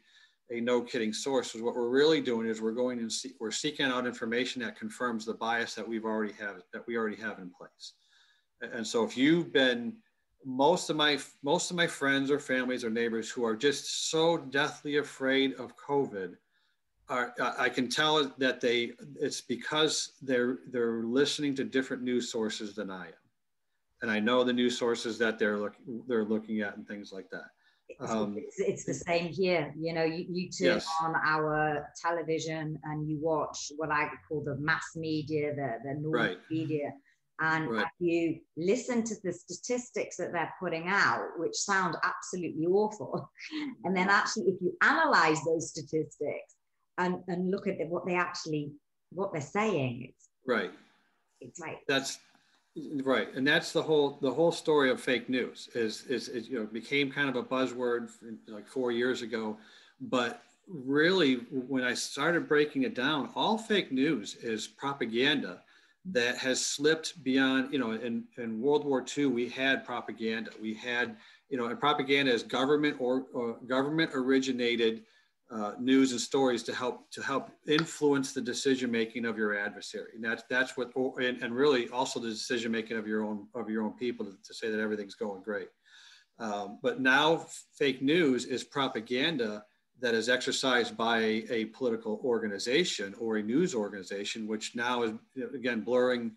[0.51, 1.53] a no kidding source?
[1.53, 5.25] What we're really doing is we're going and see, we're seeking out information that confirms
[5.25, 7.93] the bias that we've already have that we already have in place.
[8.61, 9.93] And so if you've been
[10.45, 14.37] most of my most of my friends or families or neighbors who are just so
[14.37, 16.35] deathly afraid of COVID
[17.09, 22.75] are I can tell that they it's because they're they're listening to different news sources
[22.75, 23.13] than I am,
[24.01, 27.29] and I know the news sources that they're looking they're looking at and things like
[27.31, 27.49] that.
[28.07, 29.73] Um, it's, it's, the same here.
[29.75, 30.87] You know, you, you turn yes.
[31.01, 36.11] on our television and you watch what I call the mass media, the the normal
[36.11, 36.37] right.
[36.51, 36.93] media
[37.41, 37.85] and right.
[37.99, 43.31] you listen to the statistics that they're putting out, which sound absolutely awful,
[43.83, 46.55] and then actually, if you analyze those statistics
[46.99, 48.71] and, and look at what they actually
[49.11, 50.71] what they're saying, it's right.
[51.41, 52.19] It's like that's
[53.03, 56.59] right, and that's the whole the whole story of fake news is is, is you
[56.59, 58.09] know became kind of a buzzword
[58.47, 59.57] like four years ago,
[60.01, 65.61] but really when I started breaking it down, all fake news is propaganda
[66.05, 70.51] that has slipped beyond, you know, in, in World War II, we had propaganda.
[70.61, 71.17] We had,
[71.49, 75.03] you know, and propaganda is government or, or government originated
[75.51, 80.11] uh, news and stories to help to help influence the decision making of your adversary.
[80.13, 83.69] And that's that's what, and, and really also the decision making of your own of
[83.69, 85.69] your own people to, to say that everything's going great.
[86.37, 89.63] Um, but now fake news is propaganda
[90.01, 95.13] that is exercised by a political organization or a news organization, which now is
[95.53, 96.31] again blurring,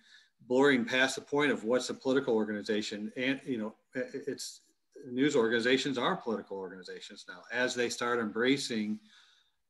[0.48, 3.12] blurring past the point of what's a political organization.
[3.16, 4.62] And you know, it's
[5.10, 8.98] news organizations are political organizations now as they start embracing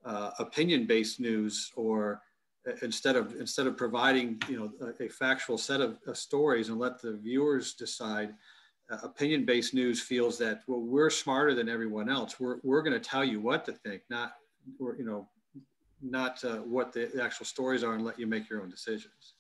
[0.05, 2.21] uh, opinion-based news or
[2.69, 6.69] uh, instead of instead of providing you know a, a factual set of, of, stories
[6.69, 8.35] and let the viewers decide
[8.91, 12.39] uh, opinion-based news feels that well we're smarter than everyone else.
[12.41, 14.35] We're, we're going to tell you what to think not
[14.81, 15.29] or you know
[16.01, 19.35] not uh, what the actual stories are and let you make your own decisions.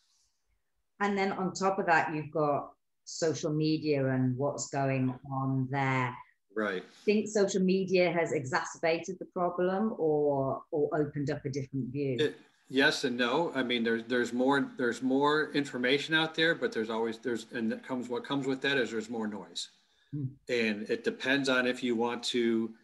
[1.00, 2.72] And then on top of that you've got
[3.04, 6.14] social media and what's going on there.
[6.54, 6.84] Right.
[7.04, 12.16] Think social media has exacerbated the problem or or opened up a different view?
[12.20, 12.36] It,
[12.68, 13.52] yes and no.
[13.54, 17.72] I mean there's there's more there's more information out there but there's always there's and
[17.72, 19.68] that comes what comes with that is there's more noise.
[20.14, 20.24] Hmm.
[20.50, 22.74] and it depends on if you want to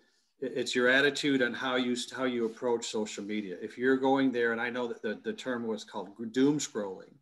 [0.41, 3.59] it's your attitude on how you how you approach social media.
[3.61, 7.13] If you're going there and i know that the, the term was called doom scrolling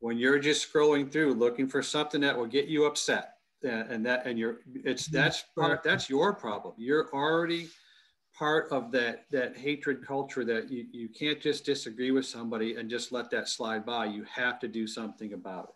[0.00, 4.26] when you're just scrolling through looking for something that will get you upset and that
[4.26, 5.16] and you're it's hmm.
[5.16, 6.74] that's part that's your problem.
[6.76, 7.68] You're already
[8.38, 12.88] part of that that hatred culture that you, you can't just disagree with somebody and
[12.88, 14.06] just let that slide by.
[14.06, 15.70] You have to do something about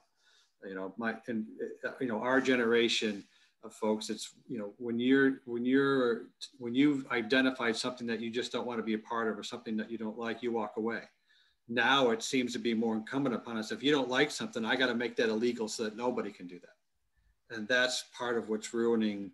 [0.65, 0.69] it.
[0.69, 1.47] You know my and
[1.85, 3.25] uh, you know our generation
[3.65, 6.27] of folks it's you know when you're when you're
[6.59, 9.43] when you've identified something that you just don't want to be a part of or
[9.43, 11.03] something that you don't like you walk away
[11.75, 14.77] now it seems to be more incumbent upon us if you don't like something i
[14.77, 18.49] got to make that illegal so that nobody can do that and that's part of
[18.49, 19.31] what's ruining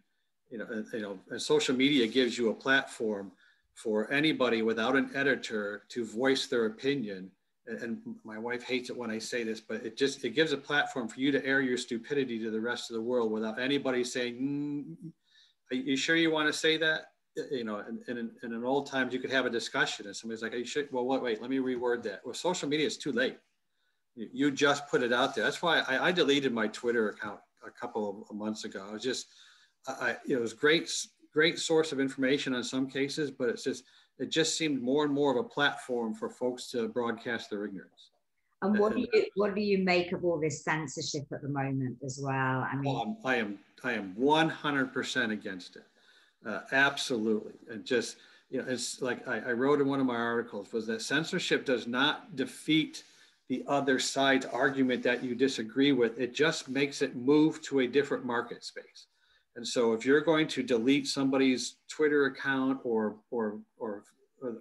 [0.51, 3.33] you know, you know, and social media gives you a platform
[3.75, 7.31] for anybody without an editor to voice their opinion.
[7.67, 10.57] And my wife hates it when I say this, but it just it gives a
[10.57, 14.05] platform for you to air your stupidity to the rest of the world without anybody
[14.05, 15.13] saying, mm,
[15.71, 19.13] "Are you sure you want to say that?" You know, and, in, in old times
[19.13, 21.51] you could have a discussion, and somebody's like, "Are you sure?" Well, wait, wait, let
[21.51, 22.21] me reword that.
[22.25, 23.39] Well, social media is too late.
[24.17, 25.45] You just put it out there.
[25.45, 28.85] That's why I, I deleted my Twitter account a couple of months ago.
[28.89, 29.29] I was just
[29.87, 30.91] I, you know, it was great,
[31.33, 33.85] great source of information on some cases, but it's just,
[34.19, 38.11] it just seemed more and more of a platform for folks to broadcast their ignorance.
[38.61, 41.97] And what do you what do you make of all this censorship at the moment
[42.05, 42.67] as well?
[42.69, 45.85] I mean, well, I am I am one hundred percent against it.
[46.47, 48.17] Uh, absolutely, and just
[48.51, 51.65] you know, it's like I, I wrote in one of my articles was that censorship
[51.65, 53.05] does not defeat
[53.49, 56.19] the other side's argument that you disagree with.
[56.19, 59.07] It just makes it move to a different market space.
[59.57, 64.05] And so if you're going to delete somebody's Twitter account or or or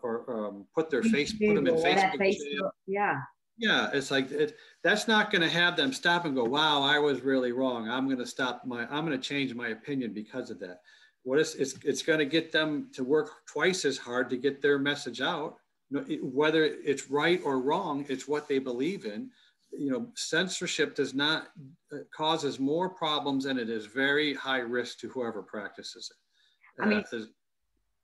[0.02, 3.20] or, um, put their face put them in Facebook, Facebook, yeah.
[3.60, 7.00] Yeah, it's like it, that's not going to have them stop and go, "Wow, I
[7.00, 7.90] was really wrong.
[7.90, 10.82] I'm going to stop my I'm going to change my opinion because of that."
[11.28, 14.62] What is it's it's going to get them to work twice as hard to get
[14.62, 15.58] their message out.
[16.42, 19.30] Whether it's right or wrong, it's what they believe in
[19.72, 21.48] you know, censorship does not
[21.94, 26.84] uh, causes more problems and it is very high risk to whoever practices it.
[26.84, 27.04] I mean,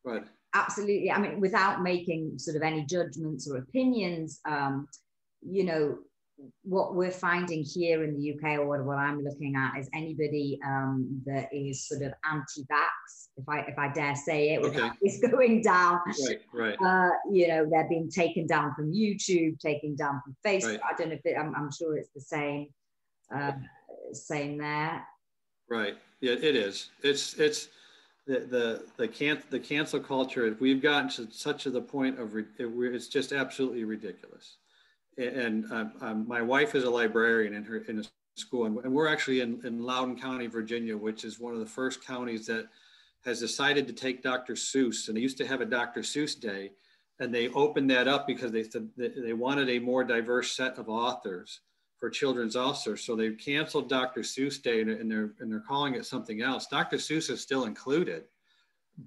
[0.09, 0.19] uh,
[0.53, 1.11] absolutely.
[1.11, 4.87] I mean, without making sort of any judgments or opinions, um,
[5.41, 5.99] you know,
[6.63, 11.21] what we're finding here in the UK, or what, I'm looking at, is anybody um,
[11.25, 14.89] that is sort of anti-vax, if I if I dare say it, okay.
[15.03, 15.99] is going down.
[16.27, 16.77] Right, right.
[16.81, 20.79] Uh, you know, they're being taken down from YouTube, taken down from Facebook.
[20.79, 20.79] Right.
[20.91, 22.67] I don't know if it, I'm, I'm, sure it's the same,
[23.35, 23.51] uh,
[24.11, 25.05] same there.
[25.69, 25.95] Right.
[26.21, 26.89] Yeah, it is.
[27.01, 27.69] It's it's
[28.25, 30.55] the the the can the cancel culture.
[30.59, 34.57] We've gotten to such a the point of it, it's just absolutely ridiculous
[35.17, 38.03] and um, um, my wife is a librarian in her in a
[38.35, 41.65] school, and, and we're actually in, in Loudoun County, Virginia, which is one of the
[41.65, 42.67] first counties that
[43.25, 44.53] has decided to take Dr.
[44.53, 46.01] Seuss, and they used to have a Dr.
[46.01, 46.71] Seuss Day,
[47.19, 50.89] and they opened that up because they said they wanted a more diverse set of
[50.89, 51.61] authors
[51.99, 53.01] for children's authors.
[53.01, 54.21] So they canceled Dr.
[54.21, 56.67] Seuss Day, and they're and they're calling it something else.
[56.67, 56.97] Dr.
[56.97, 58.23] Seuss is still included,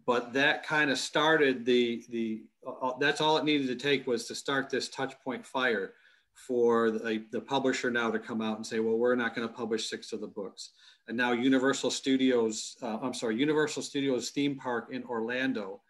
[0.04, 4.26] but that kind of started the the uh, that's all it needed to take was
[4.26, 5.92] to start this touch point fire
[6.34, 9.54] for the, the publisher now to come out and say well we're not going to
[9.54, 10.70] publish six of the books.
[11.08, 15.80] And now universal studios uh, i'm sorry universal studios theme park in orlando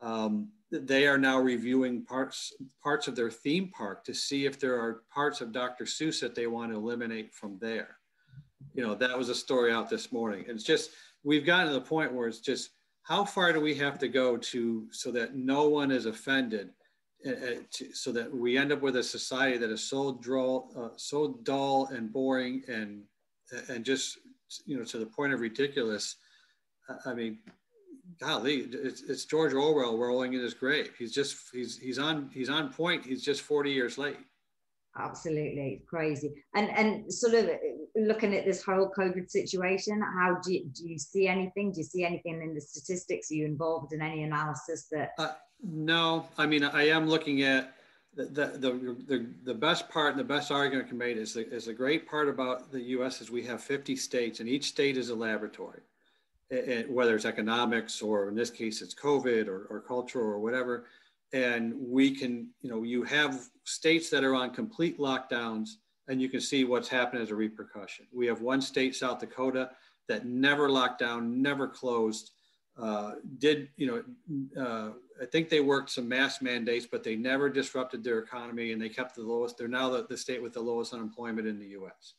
[0.00, 4.80] um, they are now reviewing parts parts of their theme park to see if there
[4.80, 7.98] are parts of dr seuss that they want to eliminate from there.
[8.74, 10.44] You know that was a story out this morning.
[10.48, 10.90] It's just
[11.22, 12.70] we've gotten to the point where it's just
[13.02, 16.70] how far do we have to go to so that no one is offended
[17.26, 20.96] uh, to, so that we end up with a society that is so dull, uh,
[20.96, 23.02] so dull and boring and
[23.68, 24.18] and just
[24.66, 26.16] you know to the point of ridiculous
[27.06, 27.38] I mean,
[28.20, 30.92] golly, it's, it's George Orwell rolling in his grave.
[30.98, 33.04] He's just he's he's on he's on point.
[33.04, 34.18] He's just 40 years late.
[34.98, 36.32] Absolutely crazy.
[36.54, 37.50] And and sort of
[37.96, 41.72] looking at this whole COVID situation, how do you, do you see anything?
[41.72, 43.30] Do you see anything in the statistics?
[43.30, 45.12] Are you involved in any analysis that?
[45.18, 45.32] Uh,
[45.62, 47.74] no, I mean I am looking at
[48.14, 51.64] the, the, the, the, best part and the best argument can make is the, is
[51.64, 53.22] the great part about the U.S.
[53.22, 55.80] is we have 50 states and each state is a laboratory
[56.52, 60.84] it, whether it's economics or in this case it's COVID or, or culture or whatever.
[61.32, 65.70] And we can, you know, you have states that are on complete lockdowns
[66.08, 68.06] and you can see what's happened as a repercussion.
[68.12, 69.70] We have one state, South Dakota,
[70.08, 72.32] that never locked down, never closed.
[72.76, 74.62] Uh, did you know?
[74.62, 78.82] Uh, I think they worked some mass mandates, but they never disrupted their economy, and
[78.82, 79.56] they kept the lowest.
[79.56, 82.14] They're now the, the state with the lowest unemployment in the U.S.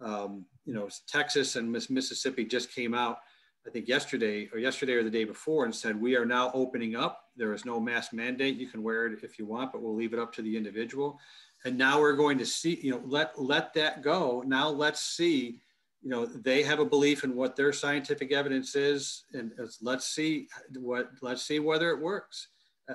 [0.00, 3.18] Um, you know, Texas and Mississippi just came out
[3.66, 6.96] I think yesterday or yesterday or the day before and said, we are now opening
[6.96, 7.30] up.
[7.36, 8.56] There is no mask mandate.
[8.56, 11.18] You can wear it if you want, but we'll leave it up to the individual.
[11.64, 14.42] And now we're going to see, you know, let, let that go.
[14.46, 15.60] Now let's see,
[16.02, 19.24] you know, they have a belief in what their scientific evidence is.
[19.32, 22.48] And let's see what, let's see whether it works.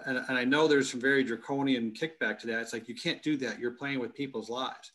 [0.06, 2.62] And, and I know there's some very draconian kickback to that.
[2.62, 3.58] It's like, you can't do that.
[3.58, 4.92] You're playing with people's lives.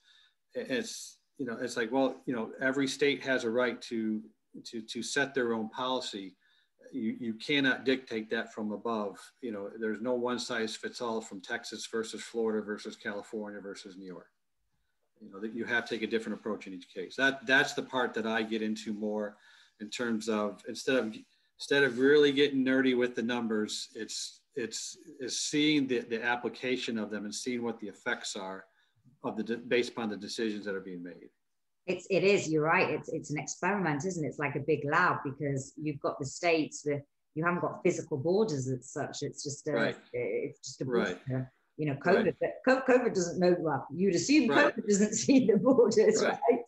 [0.55, 4.23] It's, you know, it's like, well, you know, every state has a right to
[4.63, 6.37] to, to set their own policy.
[6.93, 9.19] You, you cannot dictate that from above.
[9.41, 13.97] You know, there's no one size fits all from Texas versus Florida versus California versus
[13.97, 14.29] New York.
[15.21, 17.17] You know, that you have to take a different approach in each case.
[17.17, 19.37] That that's the part that I get into more
[19.81, 21.15] in terms of instead of
[21.59, 26.99] instead of really getting nerdy with the numbers, it's it's is seeing the, the application
[26.99, 28.65] of them and seeing what the effects are
[29.23, 31.31] of the based upon the decisions that are being made.
[31.87, 32.49] It's it is.
[32.49, 32.91] You're right.
[32.91, 34.29] It's it's an experiment, isn't it?
[34.29, 37.03] It's like a big lab because you've got the states with
[37.35, 39.23] you haven't got physical borders as such.
[39.23, 39.97] It's just a right.
[40.13, 41.19] it's just a right.
[41.77, 42.35] you know COVID.
[42.41, 42.53] Right.
[42.65, 43.57] But COVID doesn't know.
[43.59, 44.49] Well, you'd assume.
[44.49, 46.39] COVID doesn't see the borders, right?
[46.51, 46.61] right?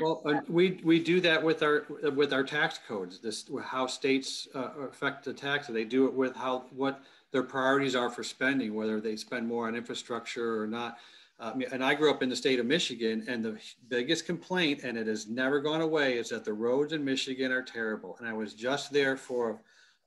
[0.00, 3.18] Well, uh, we we do that with our with our tax codes.
[3.18, 5.66] This how states uh, affect the tax.
[5.66, 7.02] They do it with how what
[7.32, 10.98] their priorities are for spending, whether they spend more on infrastructure or not.
[11.38, 13.58] Uh, and I grew up in the state of Michigan, and the
[13.88, 17.62] biggest complaint, and it has never gone away, is that the roads in Michigan are
[17.62, 18.16] terrible.
[18.18, 19.60] And I was just there for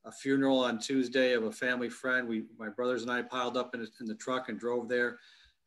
[0.05, 2.27] a funeral on Tuesday of a family friend.
[2.27, 5.19] We, my brothers and I, piled up in, in the truck and drove there.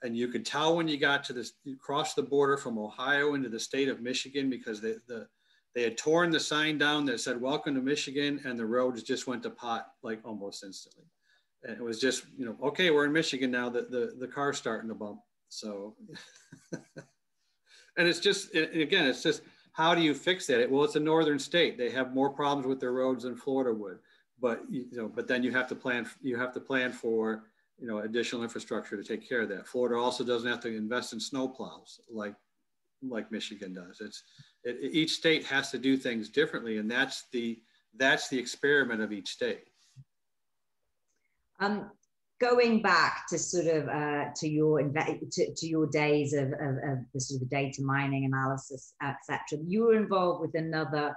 [0.03, 3.35] And you could tell when you got to this, you crossed the border from Ohio
[3.35, 5.29] into the state of Michigan because they, the,
[5.77, 9.27] they had torn the sign down that said "Welcome to Michigan," and the roads just
[9.27, 11.05] went to pot like almost instantly.
[11.63, 13.71] And it was just, you know, okay, we're in Michigan now.
[13.71, 15.21] The the, the car's starting to bump.
[15.53, 15.95] So,
[16.73, 19.43] and it's just, again, it's just,
[19.73, 20.71] how do you fix that?
[20.71, 21.77] Well, it's a northern state.
[21.77, 23.99] They have more problems with their roads than Florida would,
[24.41, 26.07] but you know, but then you have to plan.
[26.21, 27.45] You have to plan for
[27.79, 29.67] you know additional infrastructure to take care of that.
[29.67, 32.35] Florida also doesn't have to invest in snow plows like
[33.03, 34.01] like Michigan does.
[34.01, 34.23] It's
[34.63, 37.63] it, each state has to do things differently, and that's the
[37.97, 39.65] that's the experiment of each state.
[41.61, 41.91] Um,
[42.43, 46.99] going back to sort of uh, to your to, to your days of, of, of,
[47.15, 51.17] the sort of data mining analysis etc you were involved with another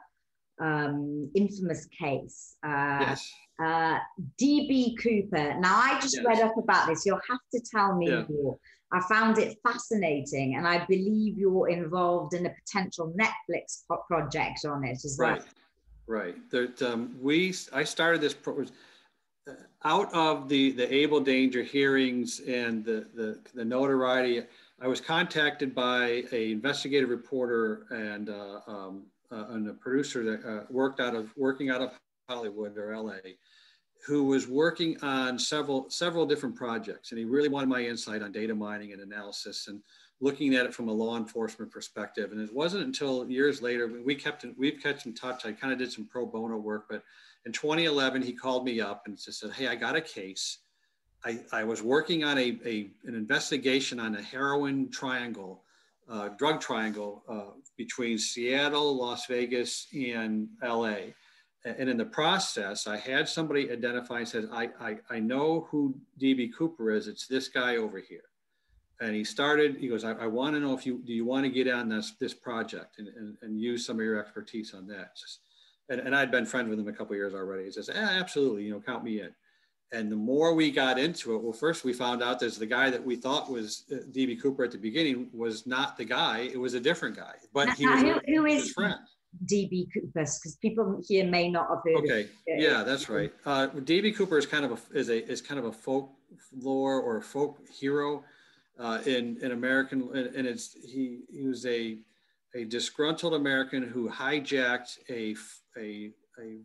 [0.62, 3.32] um, infamous case uh, yes.
[3.60, 3.98] uh,
[4.40, 6.26] db cooper now i just yes.
[6.26, 8.24] read up about this you'll have to tell me yeah.
[8.30, 8.58] more
[8.94, 14.84] i found it fascinating and i believe you're involved in a potential netflix project on
[14.84, 15.40] it as right.
[15.40, 15.48] well
[16.08, 18.66] right right um, we i started this pro-
[19.84, 24.44] out of the, the able danger hearings and the, the, the notoriety,
[24.82, 30.48] I was contacted by a investigative reporter and, uh, um, uh, and a producer that
[30.48, 31.92] uh, worked out of working out of
[32.28, 33.18] Hollywood or LA,
[34.06, 38.32] who was working on several several different projects, and he really wanted my insight on
[38.32, 39.82] data mining and analysis and
[40.22, 42.32] looking at it from a law enforcement perspective.
[42.32, 45.46] And it wasn't until years later we kept we've kept in touch.
[45.46, 47.04] I kind of did some pro bono work, but
[47.46, 50.60] in 2011, he called me up and just said, Hey, I got a case.
[51.24, 55.64] I, I was working on a, a, an investigation on a heroin triangle,
[56.10, 60.98] uh, drug triangle uh, between Seattle, Las Vegas, and LA.
[61.66, 65.96] And in the process, I had somebody identify and said, I, I, I know who
[66.22, 67.08] DB Cooper is.
[67.08, 68.22] It's this guy over here.
[69.02, 71.44] And he started, he goes, I, I want to know if you, do you want
[71.44, 74.86] to get on this, this project and, and, and use some of your expertise on
[74.88, 75.18] that?
[75.18, 75.40] Just,
[75.90, 77.66] and, and I'd been friends with him a couple years already.
[77.66, 79.30] He says, eh, absolutely, you know, count me in.
[79.92, 82.90] And the more we got into it, well, first we found out that the guy
[82.90, 86.60] that we thought was uh, DB Cooper at the beginning was not the guy; it
[86.60, 87.36] was a different guy.
[87.54, 88.96] But he was, who, who is friend.
[89.46, 90.08] DB Cooper?
[90.14, 92.04] Because people here may not have heard.
[92.04, 93.32] Okay, yeah, that's right.
[93.46, 97.22] Uh, DB Cooper is kind of a is a is kind of a folklore or
[97.22, 98.24] folk hero
[98.80, 102.00] uh, in in American, and, and it's he he was a
[102.56, 105.36] a disgruntled American who hijacked a
[105.78, 106.60] a, a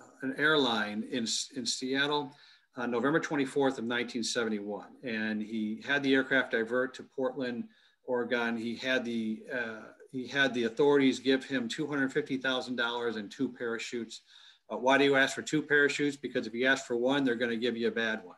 [0.00, 1.26] uh, an airline in
[1.56, 2.32] in Seattle
[2.76, 7.64] on November 24th of 1971, and he had the aircraft divert to Portland,
[8.04, 8.56] Oregon.
[8.56, 14.22] He had the uh, he had the authorities give him $250,000 and two parachutes.
[14.70, 16.16] Uh, why do you ask for two parachutes?
[16.16, 18.36] Because if you ask for one, they're going to give you a bad one.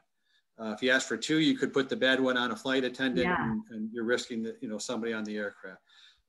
[0.60, 2.84] Uh, if you ask for two, you could put the bad one on a flight
[2.84, 3.42] attendant, yeah.
[3.42, 5.80] and, and, you're risking you know somebody on the aircraft.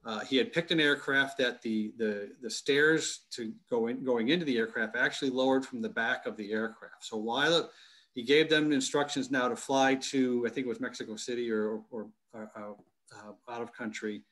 [0.04, 4.30] Uh, he had picked an aircraft that the, the, the stairs to go in, going
[4.30, 7.06] into the aircraft actually lowered from the back of the aircraft.
[7.06, 7.70] So while
[8.14, 11.82] he gave them instructions now to fly to, I think it was Mexico City or,
[11.92, 12.74] or, or uh,
[13.16, 14.24] uh, out of country.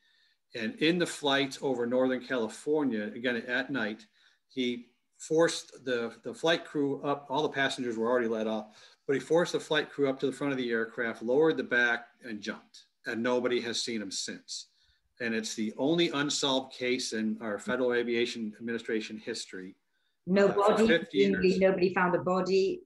[0.55, 4.07] And in the flight over Northern California, again at night,
[4.47, 4.87] he
[5.19, 8.67] forced the, the flight crew up, all the passengers were already let off,
[9.05, 11.63] but he forced the flight crew up to the front of the aircraft, lowered the
[11.63, 12.85] back, and jumped.
[13.05, 14.67] And nobody has seen him since
[15.21, 19.75] and it's the only unsolved case in our Federal Aviation Administration history.
[20.27, 22.81] No uh, body, nobody found a body.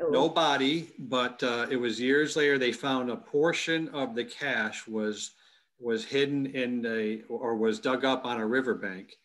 [0.00, 0.08] Oh.
[0.08, 4.86] No body, but uh, it was years later they found a portion of the cash
[4.86, 5.32] was
[5.78, 9.16] was hidden in a or was dug up on a riverbank,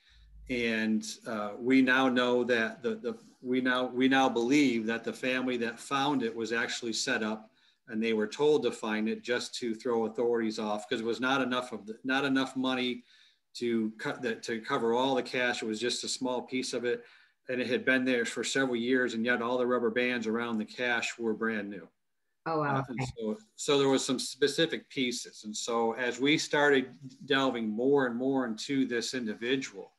[0.50, 5.14] and uh, we now know that the the we now we now believe that the
[5.14, 7.50] family that found it was actually set up
[7.90, 11.20] and they were told to find it just to throw authorities off because it was
[11.20, 13.04] not enough of the, not enough money
[13.56, 15.62] to cut that to cover all the cash.
[15.62, 17.04] It was just a small piece of it,
[17.50, 20.58] and it had been there for several years, and yet all the rubber bands around
[20.58, 21.88] the cash were brand new.
[22.46, 22.78] Oh wow!
[22.78, 26.92] Uh, so, so there was some specific pieces, and so as we started
[27.26, 29.92] delving more and more into this individual,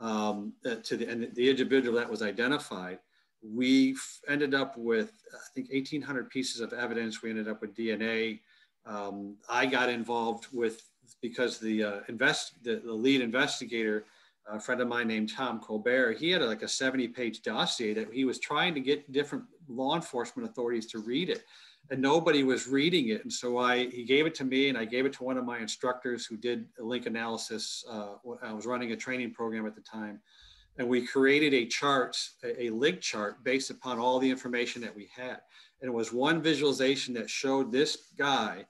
[0.00, 2.98] um, uh, to the and the individual that was identified,
[3.42, 3.96] we
[4.28, 7.22] ended up with, I think, 1,800 pieces of evidence.
[7.22, 8.40] We ended up with DNA.
[8.86, 10.82] Um, I got involved with
[11.20, 14.06] because the uh, invest the, the, lead investigator,
[14.48, 17.92] a friend of mine named Tom Colbert, he had a, like a 70 page dossier
[17.94, 21.44] that he was trying to get different law enforcement authorities to read it,
[21.90, 23.22] and nobody was reading it.
[23.22, 25.44] And so I he gave it to me, and I gave it to one of
[25.44, 27.84] my instructors who did a link analysis.
[27.88, 30.20] Uh, I was running a training program at the time
[30.78, 34.94] and we created a chart, a, a link chart based upon all the information that
[34.94, 35.38] we had.
[35.80, 38.64] And it was one visualization that showed this guy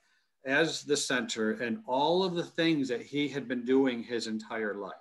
[0.45, 4.75] as the center and all of the things that he had been doing his entire
[4.75, 4.93] life.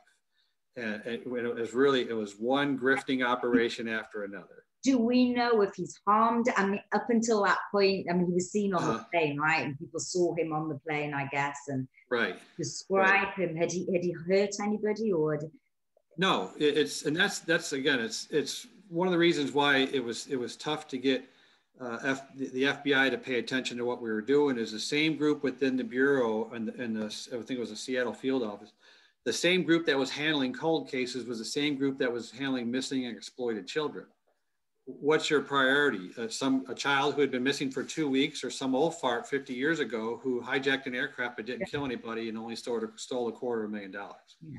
[0.77, 4.65] And it, it was really, it was one grifting operation after another.
[4.85, 6.47] Do we know if he's harmed?
[6.57, 9.05] I mean, up until that point, I mean, he was seen on uh, the uh-huh.
[9.13, 9.65] plane, right?
[9.65, 11.57] And people saw him on the plane, I guess.
[11.69, 12.37] And right.
[12.59, 13.49] describe right.
[13.49, 13.57] him.
[13.57, 15.51] Had he had he hurt anybody, or had,
[16.19, 20.03] no, it, it's and that's that's again it's it's one of the reasons why it
[20.03, 21.25] was it was tough to get
[21.81, 24.59] uh, F, the FBI to pay attention to what we were doing.
[24.59, 27.77] Is the same group within the bureau and and the I think it was the
[27.77, 28.73] Seattle field office.
[29.25, 32.71] The same group that was handling cold cases was the same group that was handling
[32.71, 34.07] missing and exploited children.
[34.85, 36.11] What's your priority?
[36.19, 39.29] Uh, some a child who had been missing for two weeks, or some old fart
[39.29, 43.29] 50 years ago who hijacked an aircraft but didn't kill anybody and only stole, stole
[43.29, 44.37] a quarter of a million dollars.
[44.45, 44.59] Yeah.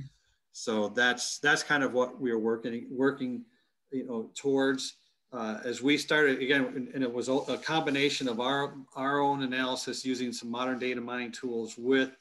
[0.53, 3.43] So that's that's kind of what we are working working,
[3.91, 4.95] you know, towards.
[5.33, 10.05] Uh, as we started again, and it was a combination of our our own analysis
[10.05, 12.15] using some modern data mining tools with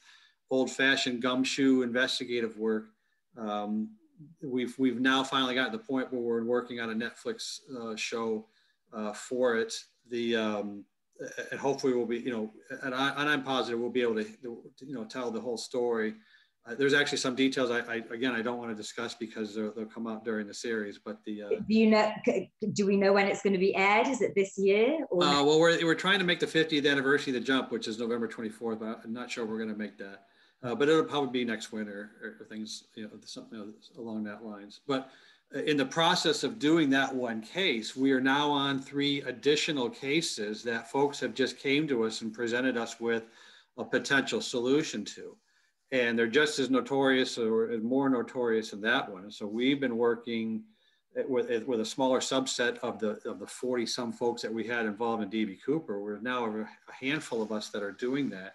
[0.50, 2.86] old-fashioned gumshoe investigative work.
[3.36, 3.90] Um,
[4.42, 7.94] we've we've now finally gotten to the point where we're working on a Netflix uh,
[7.96, 8.46] show
[8.94, 9.74] uh, for it.
[10.08, 10.86] The um,
[11.50, 12.50] and hopefully we'll be you know
[12.82, 16.14] and, I, and I'm positive we'll be able to you know tell the whole story
[16.64, 19.72] uh, there's actually some details I, I, again I don't want to discuss because they'll,
[19.72, 20.98] they'll come out during the series.
[21.04, 22.12] But the uh, do you know?
[22.72, 24.06] Do we know when it's going to be aired?
[24.06, 25.04] Is it this year?
[25.10, 27.88] Or uh, well, we're we're trying to make the 50th anniversary of the jump, which
[27.88, 28.78] is November 24th.
[28.78, 30.26] But I'm not sure we're going to make that.
[30.62, 34.44] Uh, but it'll probably be next winter or, or things you know something along that
[34.44, 34.80] lines.
[34.86, 35.10] But
[35.52, 39.90] uh, in the process of doing that one case, we are now on three additional
[39.90, 43.24] cases that folks have just came to us and presented us with
[43.78, 45.36] a potential solution to
[45.92, 49.30] and they're just as notorious or more notorious than that one.
[49.30, 50.64] So we've been working
[51.28, 54.86] with, with a smaller subset of the of the 40 some folks that we had
[54.86, 56.00] involved in DB Cooper.
[56.00, 58.54] We're now a handful of us that are doing that.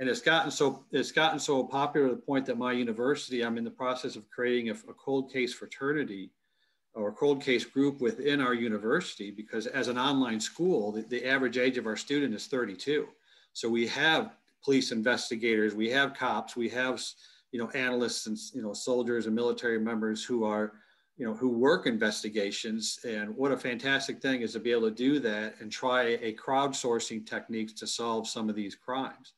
[0.00, 3.56] And it's gotten so it's gotten so popular to the point that my university, I'm
[3.56, 6.32] in the process of creating a, a cold case fraternity
[6.94, 11.58] or cold case group within our university because as an online school, the, the average
[11.58, 13.06] age of our student is 32.
[13.52, 14.34] So we have
[14.64, 17.00] police investigators, we have cops, we have
[17.54, 20.72] you know, analysts and, you know, soldiers and military members who are,
[21.16, 22.98] you know, who work investigations.
[23.06, 26.34] And what a fantastic thing is to be able to do that and try a
[26.34, 29.34] crowdsourcing techniques to solve some of these crimes.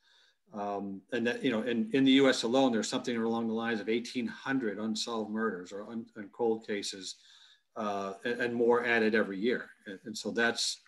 [0.55, 3.81] Um, and that, you know, in, in the US alone, there's something along the lines
[3.81, 7.17] of 1,800 unsolved murders or un, cold cases
[7.77, 9.69] uh, and, and, more added every year.
[9.87, 10.81] And, and, so that's,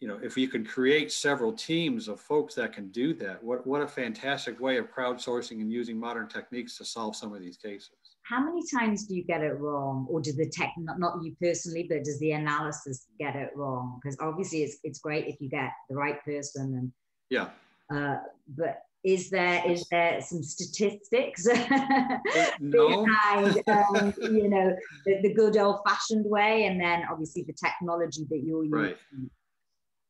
[0.00, 3.66] you know, if you can create several teams of folks that can do that, what,
[3.66, 7.56] what a fantastic way of crowdsourcing and using modern techniques to solve some of these
[7.56, 7.90] cases.
[8.22, 10.06] How many times do you get it wrong?
[10.08, 13.98] Or do the tech, not, not you personally, but does the analysis get it wrong?
[14.00, 16.92] Because obviously it's, it's great if you get the right person and
[17.30, 17.48] yeah.
[17.92, 18.18] Uh,
[18.56, 21.46] but is there is there some statistics
[22.60, 23.04] no.
[23.04, 24.74] behind um, you know
[25.06, 28.96] the, the good old fashioned way and then obviously the technology that you're using right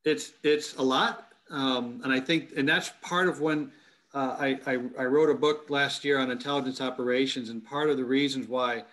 [0.09, 1.25] it's it's a lot.
[1.51, 3.73] Um, and i think and that's part of when
[4.13, 7.97] uh, I, I, I wrote a book last year on intelligence operations and part of
[7.97, 8.85] the reasons why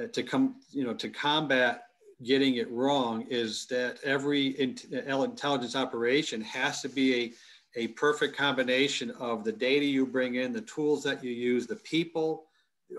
[0.00, 1.86] uh, to come you know to combat
[2.22, 7.32] getting it wrong is that every intelligence operation has to be a
[7.76, 11.76] a perfect combination of the data you bring in, the tools that you use, the
[11.76, 12.44] people,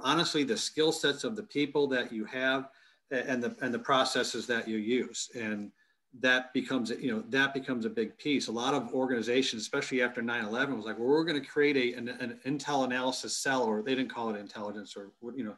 [0.04, 2.70] honestly, the skill sets of the people that you have,
[3.12, 5.72] and the and the processes that you use, and
[6.22, 8.47] that becomes you know that becomes a big piece.
[8.47, 11.97] A lot of organizations, especially after 9/11, was like, well, we're going to create a
[11.97, 15.55] an, an intel analysis cell, or they didn't call it intelligence, or you know,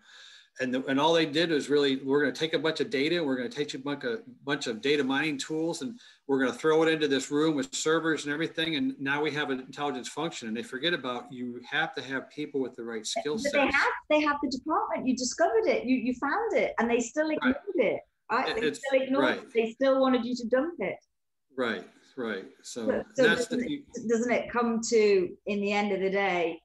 [0.59, 2.89] and, the, and all they did was really we're going to take a bunch of
[2.89, 6.39] data we're going to take a bunch of, bunch of data mining tools and we're
[6.39, 9.49] going to throw it into this room with servers and everything and now we have
[9.49, 10.47] an intelligence function.
[10.47, 13.59] And they forget about you have to have people with the right skill set they
[13.59, 13.71] have
[14.09, 15.07] they have the department.
[15.07, 15.85] You discovered it.
[15.85, 17.85] You you found it and they still ignored right.
[17.85, 18.01] it
[18.32, 18.55] right?
[18.55, 19.38] they it's, still ignored right.
[19.39, 20.97] it they still wanted you to dump it
[21.55, 25.91] right right so, so, so doesn't, the, it, doesn't it come to in the end
[25.91, 26.59] of the day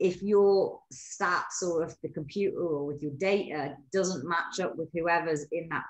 [0.00, 4.88] if your stats or if the computer or with your data doesn't match up with
[4.92, 5.84] whoever's in that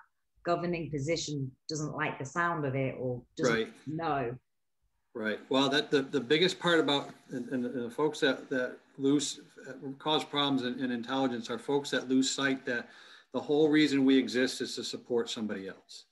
[0.44, 3.72] governing position doesn't like the sound of it or doesn't right.
[3.86, 4.34] know.
[5.14, 5.40] Right.
[5.48, 9.72] Well, that the, the biggest part about and, and the folks that, that lose uh,
[9.98, 12.88] cause problems in, in intelligence are folks that lose sight that
[13.34, 16.04] the whole reason we exist is to support somebody else.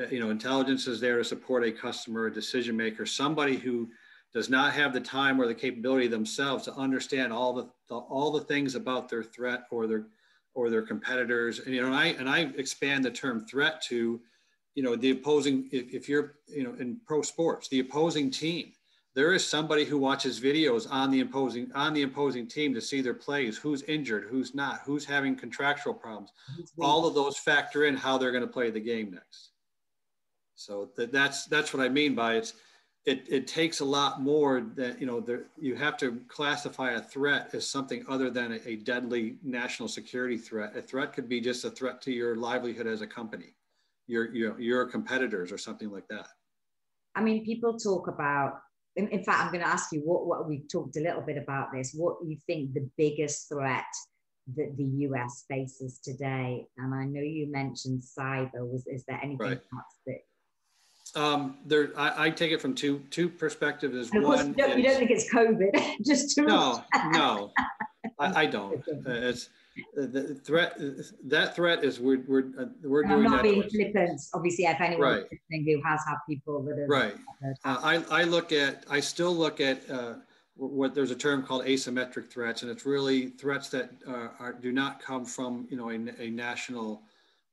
[0.00, 3.88] Uh, you know, intelligence is there to support a customer, a decision maker, somebody who
[4.32, 8.32] does not have the time or the capability themselves to understand all the, the, all
[8.32, 10.06] the things about their threat or their
[10.54, 14.20] or their competitors and you know and I and I expand the term threat to
[14.74, 18.72] you know the opposing if, if you're you know in pro sports the opposing team
[19.14, 23.00] there is somebody who watches videos on the imposing on the imposing team to see
[23.00, 26.32] their plays who's injured who's not who's having contractual problems.
[26.80, 29.50] All of those factor in how they're going to play the game next.
[30.54, 32.54] So that, that's that's what i mean by it's
[33.04, 37.00] it, it takes a lot more that you know there, you have to classify a
[37.00, 40.76] threat as something other than a, a, deadly national security threat.
[40.76, 43.56] A threat could be just a threat to your livelihood as a company
[44.06, 46.28] your your, your competitors or something like that.
[47.16, 48.60] I mean people talk about
[48.96, 51.36] in, in fact i'm going to ask you what, what we talked a little bit
[51.36, 53.84] about this what you think the biggest threat
[54.56, 59.38] that the us faces today and i know you mentioned cyber was is there anything
[59.38, 59.60] right.
[59.74, 60.18] else that
[61.14, 63.94] um, there, I, I, take it from two two perspectives.
[63.94, 67.50] Is one, you don't, you don't, think it's COVID, just to no, no,
[68.18, 68.82] I, I don't.
[68.86, 69.50] It's
[69.94, 70.76] the threat.
[71.24, 73.14] That threat is we're we're uh, we're doing.
[73.14, 74.20] I'm not being flippant.
[74.34, 75.24] Obviously, if anyone right.
[75.50, 77.14] listening who has had people that are right.
[77.64, 79.88] Uh, I I look at I still look at.
[79.90, 80.14] Uh,
[80.56, 84.70] what there's a term called asymmetric threats, and it's really threats that uh, are, do
[84.70, 87.02] not come from you know a, a national,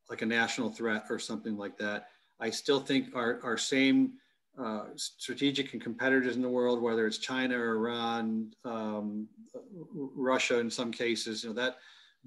[0.09, 2.09] like a national threat or something like that
[2.39, 4.13] I still think our, our same
[4.57, 9.27] uh, strategic and competitors in the world, whether it's China or Iran, um,
[9.93, 11.77] Russia in some cases, you know, that,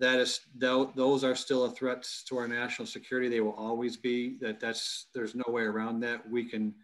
[0.03, 3.29] that is, those are still a threat to our national security.
[3.29, 6.29] They will always be that that's, there's no way around that.
[6.29, 6.75] We can,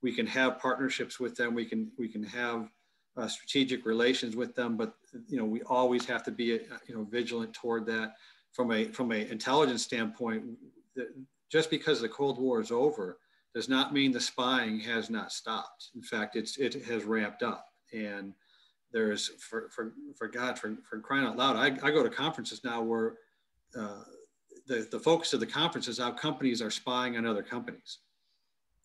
[0.00, 1.54] we can have partnerships with them.
[1.54, 2.70] We can, we can have
[3.16, 4.94] uh, strategic relations with them, but,
[5.26, 6.44] you know, we always have to be,
[6.86, 8.14] you know, vigilant toward that
[8.52, 10.44] from a, from a intelligence standpoint.
[11.50, 13.18] Just because the Cold War is over
[13.54, 15.90] does not mean the spying has not stopped.
[15.96, 18.34] In fact, it's it has ramped up, and
[18.92, 21.56] there's for for for God for, for crying out loud.
[21.56, 23.14] I, I go to conferences now where
[23.78, 24.02] uh,
[24.66, 27.98] the the focus of the conference is how companies are spying on other companies.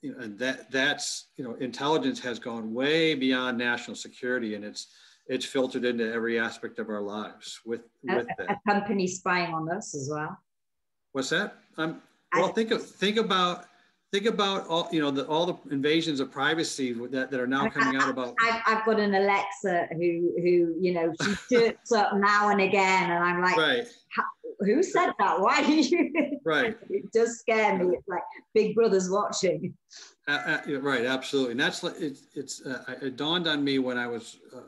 [0.01, 4.66] You know, and that that's you know intelligence has gone way beyond national security, and
[4.66, 4.88] it's
[5.28, 9.72] it's filtered into every aspect of our lives with with a, a company spying on
[9.72, 10.38] us as well.
[11.14, 11.56] What's that?
[11.78, 12.01] I'm
[12.36, 13.66] well, think of think about
[14.14, 17.68] think about all you know the, all the invasions of privacy that, that are now
[17.68, 22.16] coming out about I've, I've got an alexa who who you know she shoots up
[22.16, 23.88] now and again and i'm like right.
[24.59, 25.41] Who said that?
[25.41, 26.78] Why you right.
[26.89, 28.22] It does scare me it's like
[28.53, 29.74] big brother's watching.
[30.28, 33.97] Uh, uh, right absolutely and that's like it, it's uh, it dawned on me when
[33.97, 34.59] i was uh,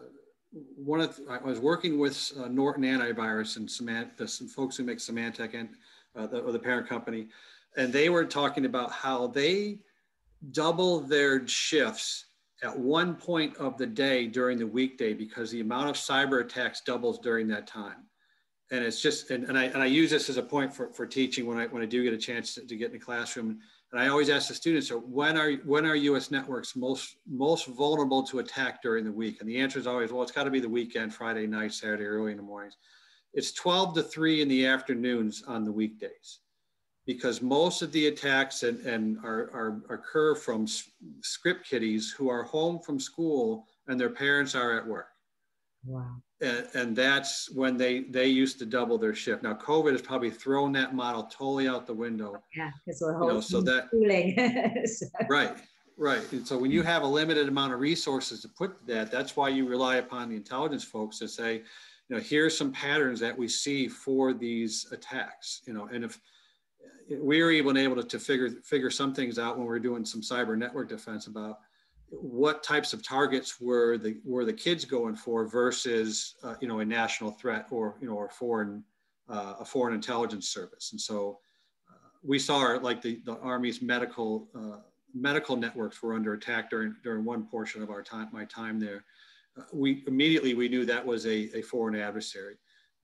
[0.75, 4.83] one of the, I was working with uh, Norton Antivirus and Symantec, some folks who
[4.83, 5.69] make Symantec and
[6.15, 7.27] uh, the, or the parent company,
[7.77, 9.79] and they were talking about how they
[10.51, 12.25] double their shifts
[12.63, 16.81] at one point of the day during the weekday because the amount of cyber attacks
[16.81, 18.07] doubles during that time.
[18.71, 21.05] And it's just, and, and, I, and I use this as a point for, for
[21.05, 23.59] teaching when I, when I do get a chance to, to get in the classroom.
[23.91, 27.67] And I always ask the students, so when are, when are US networks most, most
[27.67, 29.39] vulnerable to attack during the week?
[29.39, 32.31] And the answer is always, well, it's gotta be the weekend, Friday night, Saturday, early
[32.31, 32.77] in the mornings.
[33.33, 36.39] It's 12 to three in the afternoons on the weekdays
[37.05, 40.65] because most of the attacks and, and are, are, occur from
[41.21, 45.07] script kiddies who are home from school and their parents are at work.
[45.85, 46.15] Wow.
[46.41, 49.43] And, and that's when they, they used to double their shift.
[49.43, 52.41] Now, COVID has probably thrown that model totally out the window.
[52.55, 53.89] Yeah, because we're you know, so that
[54.99, 55.05] so.
[55.29, 55.55] right,
[55.97, 56.31] right.
[56.33, 59.49] And so when you have a limited amount of resources to put that, that's why
[59.49, 61.61] you rely upon the intelligence folks to say,
[62.09, 65.61] you know, here's some patterns that we see for these attacks.
[65.65, 66.19] You know, and if
[67.09, 70.05] we were even able to, to figure figure some things out when we were doing
[70.05, 71.59] some cyber network defense about
[72.09, 76.79] what types of targets were the were the kids going for versus uh, you know
[76.79, 78.83] a national threat or you know or foreign
[79.29, 80.91] uh, a foreign intelligence service.
[80.91, 81.39] And so
[81.89, 84.81] uh, we saw like the, the army's medical uh,
[85.13, 89.03] medical networks were under attack during during one portion of our time my time there.
[89.57, 92.55] Uh, we immediately we knew that was a, a foreign adversary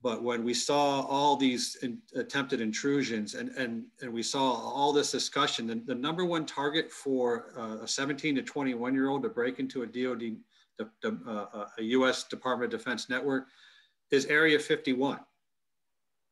[0.02, 4.92] but when we saw all these in, attempted intrusions and, and, and we saw all
[4.92, 9.22] this discussion, the, the number one target for uh, a 17 to 21 year old
[9.22, 10.36] to break into a DOD,
[10.78, 13.46] the, the, uh, a US Department of Defense network
[14.10, 15.20] is Area 51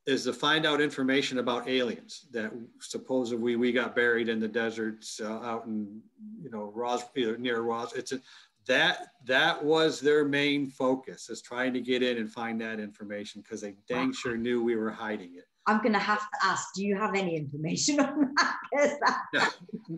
[0.07, 2.51] is to find out information about aliens that
[2.81, 6.01] supposedly we got buried in the deserts uh, out in
[6.43, 7.93] you know Ros near Ros.
[7.95, 8.21] It's a,
[8.67, 13.43] that that was their main focus is trying to get in and find that information
[13.43, 15.45] because they dang sure knew we were hiding it.
[15.67, 19.25] I'm going to have to ask, do you have any information on that?
[19.33, 19.49] yeah.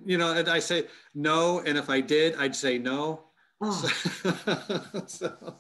[0.05, 3.25] You know, and I say no, and if I did, I'd say no.
[3.61, 3.71] Oh.
[3.71, 5.57] So, so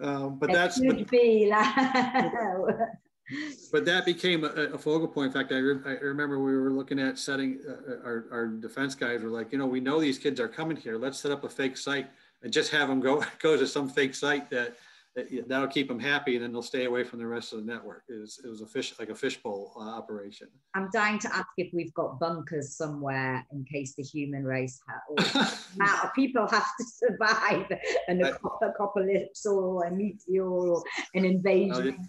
[0.00, 1.74] um, but it that's but, be like
[3.72, 5.26] but that became a, a, focal point.
[5.28, 8.94] In fact, I, re- I, remember we were looking at setting uh, our, our defense
[8.94, 10.96] guys were like, you know, we know these kids are coming here.
[10.98, 12.08] Let's set up a fake site
[12.42, 14.76] and just have them go go to some fake site that,
[15.14, 17.64] that that'll keep them happy, and then they'll stay away from the rest of the
[17.64, 18.04] network.
[18.08, 20.48] It was it was a fish like a fishbowl uh, operation.
[20.74, 25.16] I'm dying to ask if we've got bunkers somewhere in case the human race or
[26.14, 27.66] people have to survive
[28.08, 30.82] an apocalypse or a meteor or
[31.14, 31.94] an invasion.
[31.98, 32.04] Uh,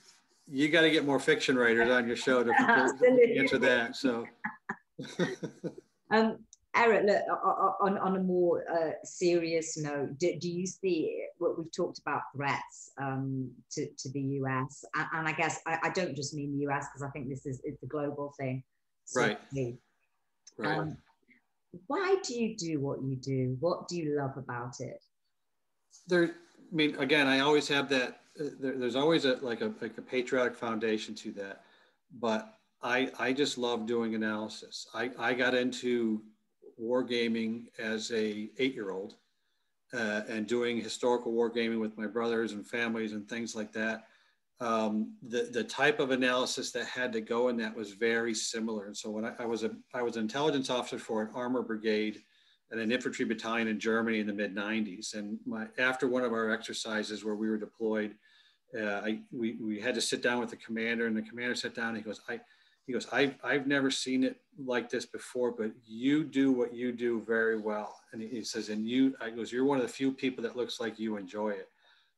[0.48, 2.52] you got to get more fiction writers on your show to
[3.38, 3.96] answer that.
[3.96, 4.26] So.
[6.12, 6.40] um,
[6.74, 7.22] Erik, look,
[7.82, 12.22] on, on a more uh, serious note, do, do, you see what we've talked about
[12.34, 14.86] threats um, to, to the US?
[14.96, 17.46] And, and I guess I, I, don't just mean the US because I think this
[17.46, 18.64] is it's a global thing.
[19.14, 19.38] Right.
[20.58, 20.78] Right.
[20.78, 20.98] Um,
[21.88, 23.58] why do you do what you do?
[23.60, 25.04] What do you love about it?
[26.08, 28.22] There, I mean, again, I always have that.
[28.40, 31.64] Uh, there, there's always a like a like a patriotic foundation to that,
[32.20, 34.88] but I I just love doing analysis.
[34.94, 36.22] I I got into
[36.80, 39.16] wargaming as a eight-year-old
[39.94, 44.08] uh, and doing historical wargaming with my brothers and families and things like that.
[44.60, 48.86] Um, the, the type of analysis that had to go in that was very similar.
[48.86, 51.64] And so when I, I, was a I was an intelligence officer for an armor
[51.64, 52.22] brigade
[52.70, 55.16] and an infantry battalion in Germany in the mid 90s.
[55.16, 58.16] And my, after one of our exercises where we were deployed,
[58.80, 61.74] uh, I, we, we had to sit down with the commander and the commander sat
[61.74, 62.40] down and he goes, I,
[62.88, 66.92] he goes, I've, I've never seen it like this before, but you do what you
[66.92, 67.96] do very well.
[68.12, 70.80] And he says, and you, I goes, you're one of the few people that looks
[70.80, 71.70] like you enjoy it.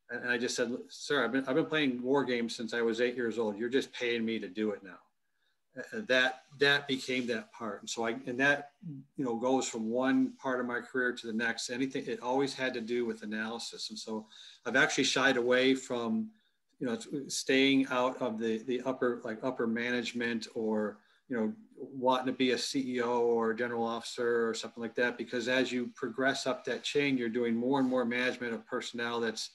[0.10, 3.02] And I just said, sir, I've been, I've been playing war games since I was
[3.02, 3.58] eight years old.
[3.58, 5.00] You're just paying me to do it now.
[5.92, 7.82] And that, that became that part.
[7.82, 8.72] And so I, and that,
[9.18, 12.54] you know, goes from one part of my career to the next, anything, it always
[12.54, 13.90] had to do with analysis.
[13.90, 14.28] And so
[14.66, 16.30] I've actually shied away from,
[16.80, 16.98] you know,
[17.28, 20.98] staying out of the, the upper, like upper management or,
[21.30, 25.48] you know, wanting to be a CEO or general officer or something like that, because
[25.48, 29.52] as you progress up that chain, you're doing more and more management of personnel that's,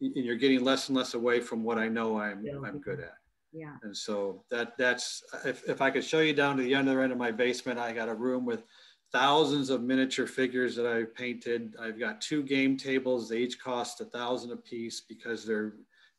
[0.00, 2.54] and you're getting less and less away from what I know I'm, yeah.
[2.64, 3.14] I'm good at.
[3.52, 3.76] Yeah.
[3.82, 7.12] And so that, that's, if, if I could show you down to the other end
[7.12, 8.64] of my basement, I got a room with
[9.12, 11.74] thousands of miniature figures that I've painted.
[11.80, 13.28] I've got two game tables.
[13.28, 15.74] They each cost a thousand a piece because they're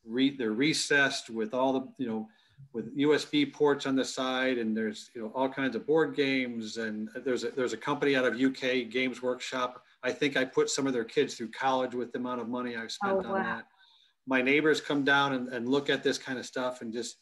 [0.05, 2.27] re, they're recessed with all the you know
[2.73, 6.77] with USB ports on the side, and there's you know all kinds of board games.
[6.77, 9.83] And there's a, there's a company out of UK, Games Workshop.
[10.03, 12.75] I think I put some of their kids through college with the amount of money
[12.75, 13.35] I've spent oh, wow.
[13.35, 13.65] on that.
[14.25, 17.17] My neighbors come down and, and look at this kind of stuff and just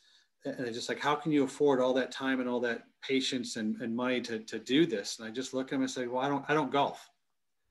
[0.46, 3.58] and it's just like how can you afford all that time and all that patience
[3.58, 6.08] and, and money to, to do this and i just look at them and say
[6.08, 7.10] well i don't i don't golf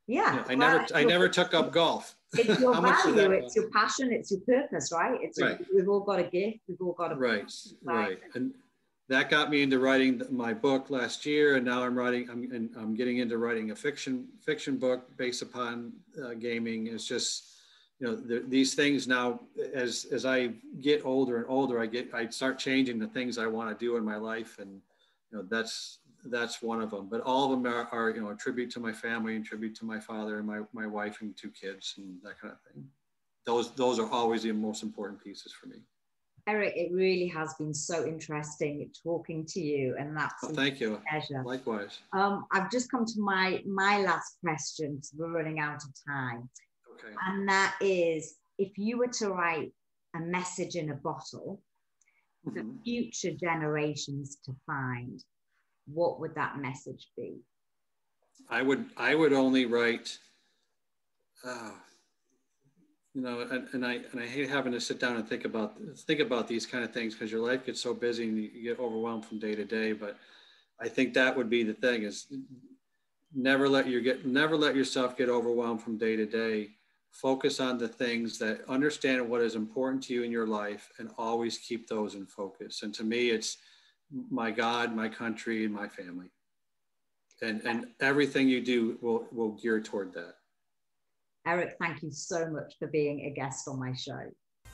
[0.06, 3.70] yeah you know, i never i never took up golf it's your value it's your
[3.70, 5.18] passion it's your purpose right?
[5.22, 5.58] It's right.
[5.74, 7.50] we've all got a gift we've all got a right
[7.84, 8.18] right.
[8.34, 8.52] And
[9.08, 12.94] that got me into writing my book last year and now i'm writing i'm, I'm
[12.94, 16.86] getting into writing a fiction fiction book based upon uh, gaming.
[16.86, 17.50] It's just
[18.00, 19.40] you know the, these things now
[19.74, 20.50] as as i
[20.80, 23.96] get older and older i get i start changing the things i want to do
[23.96, 24.80] in my life and
[25.30, 28.30] you know that's that's one of them but all of them are, are you know
[28.30, 31.36] a tribute to my family and tribute to my father and my, my wife and
[31.36, 32.84] two kids and that kind of thing.
[33.46, 35.76] Those those are always the most important pieces for me.
[36.46, 41.00] Erik it really has been so interesting talking to you and that's oh, thank you.
[41.08, 41.42] pleasure.
[41.44, 41.98] Likewise.
[42.12, 46.48] Um, i've just come to my my last question because we're running out of time.
[46.94, 47.14] Okay.
[47.26, 49.72] And that is if you were to write
[50.14, 51.62] a message in a bottle
[52.46, 52.58] mm-hmm.
[52.58, 55.22] for future generations to find,
[55.86, 57.38] what would that message be?
[58.48, 60.18] I would I would only write
[61.44, 61.70] uh,
[63.14, 65.76] you know and, and I and I hate having to sit down and think about
[66.06, 68.78] think about these kind of things because your life gets so busy and you get
[68.78, 70.16] overwhelmed from day to day but
[70.80, 72.26] I think that would be the thing is
[73.34, 76.70] never let your get never let yourself get overwhelmed from day to day
[77.10, 81.10] focus on the things that understand what is important to you in your life and
[81.18, 83.58] always keep those in focus and to me it's
[84.30, 86.30] my god my country and my family.
[87.42, 90.34] And and everything you do will will gear toward that.
[91.46, 94.20] Erik thank you so much for being a guest on my show.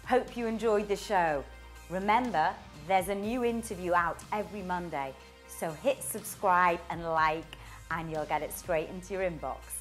[0.07, 1.45] Hope you enjoyed the show.
[1.91, 2.53] Remember
[2.89, 5.15] there's a new interview out every monday.
[5.49, 7.45] So hit subscribe and like
[7.91, 9.76] and you'll get it straight into your inbox